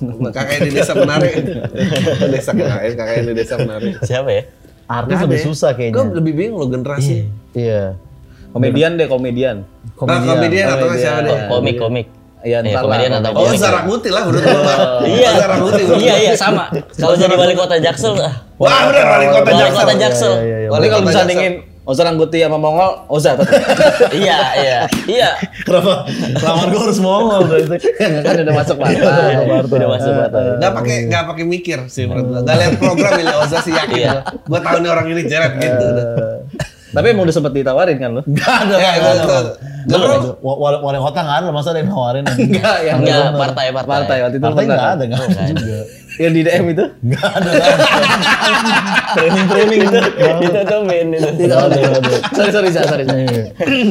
[0.00, 0.32] KKN.
[0.32, 1.28] KKN di desa penari.
[2.28, 3.90] desa KKN, KKN di desa penari.
[4.00, 4.42] Siapa ya?
[4.90, 5.44] artis Nggak lebih ya.
[5.46, 7.30] susah Gue kayaknya lebih bingung loh generasi.
[7.54, 7.94] iya
[8.50, 9.62] Komedian deh, komedian.
[9.94, 11.30] Komedian, komedian atau siapa deh?
[11.30, 11.46] Komedian.
[11.46, 12.06] Komik komik.
[12.40, 12.82] Iya, lah.
[12.82, 13.58] komedian atau Oh, komik.
[13.62, 14.74] Zara Muti lah menurut gue.
[15.14, 15.28] Iya.
[15.30, 15.82] Oh, Zara Muti.
[16.02, 16.64] Iya iya sama.
[16.98, 19.78] Kalau jadi wali kota Jaksel, ah, Wah, bener wali kota wali Jaksel.
[19.78, 20.32] kota Jaksel.
[20.34, 20.68] Iya, iya, iya.
[20.74, 21.52] Wali kalau Kota disandingin
[21.82, 23.56] Oza Rangguti sama Mongol, Oza tetap.
[24.12, 25.30] Iya iya iya.
[25.60, 26.04] kenapa
[26.36, 27.76] lamar gua harus mongol berarti
[28.26, 29.32] kan udah masuk Iya, partai.
[29.64, 30.42] Udah masuk partai.
[30.56, 32.40] Nggak pakai nggak pakai mikir sih menurut gue.
[32.42, 33.96] Nggak lihat program ini Oza sih yakin.
[33.98, 34.12] Iya.
[34.44, 35.84] Gue tahu nih orang ini jeret gitu.
[35.84, 36.06] udah.
[36.90, 38.22] Tapi emang udah sempet ditawarin kan lo?
[38.24, 40.34] nggak ada Ya, nggak ada.
[40.42, 43.88] Wa- wali, kota nggak ada masa ada yang nawarin Enggak, yang Enggak partai partai.
[43.88, 45.78] partai waktu itu partai nggak ada nggak ada juga
[46.20, 46.84] Yang di DM itu?
[47.02, 47.50] nggak ada
[49.10, 49.98] training training itu
[50.44, 51.28] Ditutupin itu.
[52.30, 53.04] sorry, sorry, sorry, sorry.
[53.04, 53.24] sorry.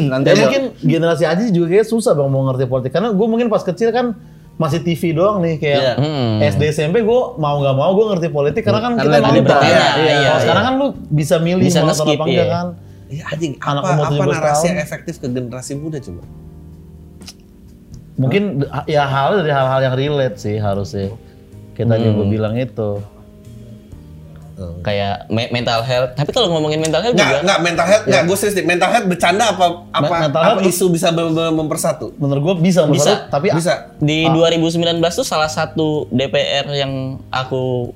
[0.07, 3.47] Nanti ya mungkin generasi aja juga kayak susah bang mau ngerti politik karena gue mungkin
[3.47, 4.13] pas kecil kan
[4.55, 5.93] masih TV doang nih kayak Iya.
[5.95, 6.37] Hmm.
[6.45, 9.57] SD SMP gue mau nggak mau gue ngerti politik karena kan Karena kita ada nonton
[9.59, 10.31] Iya, iya, iya.
[10.37, 12.45] sekarang kan lu bisa milih Bisa mau nonton apa enggak iya.
[12.47, 12.67] kan
[13.09, 14.67] Iya anjing, Anak apa, umur apa 17 narasi tahun.
[14.67, 16.23] yang efektif ke generasi muda coba?
[18.15, 18.43] mungkin
[18.85, 21.07] ya hal dari hal-hal yang relate sih harusnya
[21.79, 22.27] kita Hmm.
[22.27, 22.99] bilang itu
[24.83, 26.19] Kayak me- mental health.
[26.19, 28.65] Tapi kalau ngomongin mental health Enggak, juga enggak mental health, enggak gue serius nih.
[28.67, 32.11] Mental health bercanda apa apa, Me- mental apa health- isu bisa mem- mem- mempersatu?
[32.19, 33.31] menurut gue bisa menurut Bisa.
[33.31, 33.95] tapi Bisa.
[33.97, 36.91] di 2019 tuh salah satu DPR yang
[37.29, 37.95] aku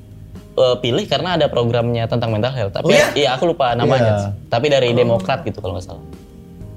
[0.54, 2.72] eh, pilih karena ada programnya tentang mental health.
[2.72, 3.06] Oh, Tapi iya?
[3.18, 4.32] iya aku lupa namanya.
[4.32, 4.48] Iya.
[4.48, 6.04] Tapi dari Demokrat gitu kalau nggak salah.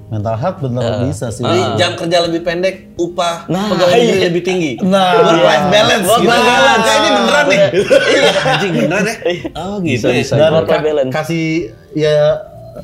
[0.07, 1.43] Mental health bener bisa sih.
[1.43, 4.23] Jadi jam kerja lebih pendek, upah Nah, pegawai iya.
[4.23, 4.79] lebih tinggi.
[4.79, 6.05] Nah, work life balance.
[6.05, 6.31] Work gitu.
[6.31, 6.81] life balance.
[6.81, 7.59] Kayak ini beneran nih.
[8.15, 9.15] Iya, Anjing beneran ya.
[9.53, 10.05] Oh gitu.
[10.07, 10.23] ya.
[10.31, 11.11] Dan Work life balance.
[11.11, 11.45] kasih
[11.93, 12.15] ya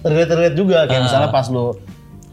[0.02, 1.06] relate-relate juga kayak Ah.
[1.06, 1.80] misalnya pas lu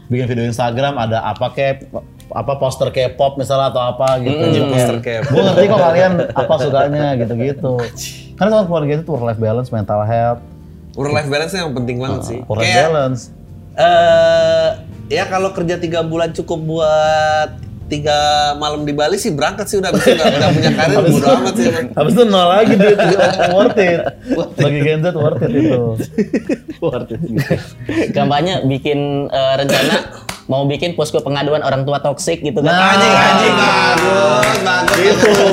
[0.05, 1.87] bikin video Instagram ada apa kayak
[2.29, 4.35] apa poster K-pop misalnya atau apa gitu.
[4.45, 4.65] Gitu.
[4.67, 5.31] poster K-pop.
[5.31, 7.73] Gue ngerti kok kalian apa sukanya gitu-gitu.
[8.35, 10.43] Karena sama keluarga itu work life balance, mental health,
[10.91, 12.39] Work life balance yang penting banget sih.
[12.43, 13.31] work life balance.
[13.73, 14.67] Eh
[15.07, 17.49] ya kalau kerja tiga bulan cukup buat
[17.87, 18.15] tiga
[18.55, 21.85] malam di Bali sih berangkat sih udah bisa nggak punya karir bodo amat sih emang.
[21.91, 22.99] Habis itu nol lagi duit
[23.53, 24.01] worth it.
[24.55, 25.81] Bagi Gen Z worth it itu.
[28.11, 29.95] Kampanye bikin eh, rencana
[30.47, 32.71] mau bikin posko pengaduan orang tua toksik gitu kan.
[32.71, 34.97] Nah, Anjing anjing bagus bagus.
[34.97, 35.43] Itu.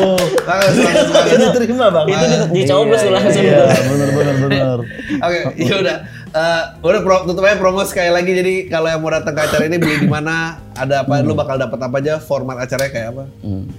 [1.28, 2.06] Itu diterima bang.
[2.06, 3.82] Itu di- dicoblos tuh langsung Iya, tuh.
[3.84, 4.78] bener bener bener.
[5.20, 5.96] Oke, ya udah.
[6.28, 8.36] Eh, udah pro, tutup aja promo sekali lagi.
[8.36, 11.56] Jadi kalau yang mau datang ke acara ini beli di mana, ada apa, lu bakal
[11.56, 13.24] dapat apa aja, format acaranya kayak apa?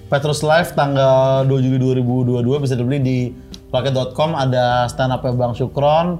[0.09, 3.19] Petrus Live tanggal 2 Juli 2022 bisa dibeli di
[3.69, 6.17] Plaket.com ada stand up Bang Syukron,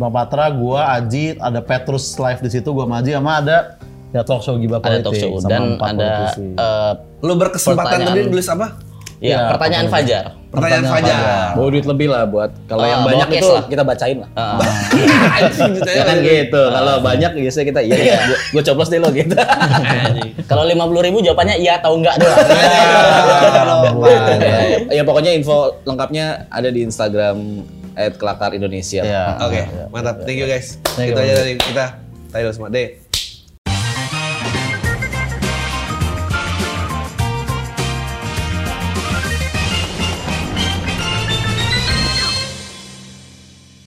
[0.00, 3.58] Bang Patra, gua, Aji, ada Petrus Live di situ, gua sama Aji sama ada
[4.10, 6.92] ya talk show Giba Ada Politik talk show sama dan ada eh,
[7.22, 8.89] Lu berkesempatan tadi nulis apa?
[9.20, 9.86] Ya, Ya, pertanyaan.
[9.86, 10.24] Fajar.
[10.50, 11.14] Pertanyaan Pertanyaan Fajar.
[11.14, 11.54] Fajar.
[11.54, 13.64] Bawa duit lebih lah buat kalau Ah, yang banyak itu lah.
[13.68, 14.30] kita bacain lah.
[15.46, 16.62] Gitu Ya kan gitu.
[16.66, 19.36] Kalau banyak biasanya kita iya iya gua, gua coblos deh lo gitu.
[20.44, 22.38] Kalau 50 ribu jawabannya iya atau enggak doang.
[24.88, 27.36] ya pokoknya info lengkapnya ada di Instagram
[28.16, 29.04] @kelakar Indonesia.
[29.04, 29.24] Iya.
[29.38, 29.60] Oke,
[29.90, 30.24] mantap.
[30.24, 30.80] Thank you guys.
[30.96, 31.26] Thank Itu you.
[31.26, 31.86] aja dari kita.
[32.30, 33.09] Tayo semua deh.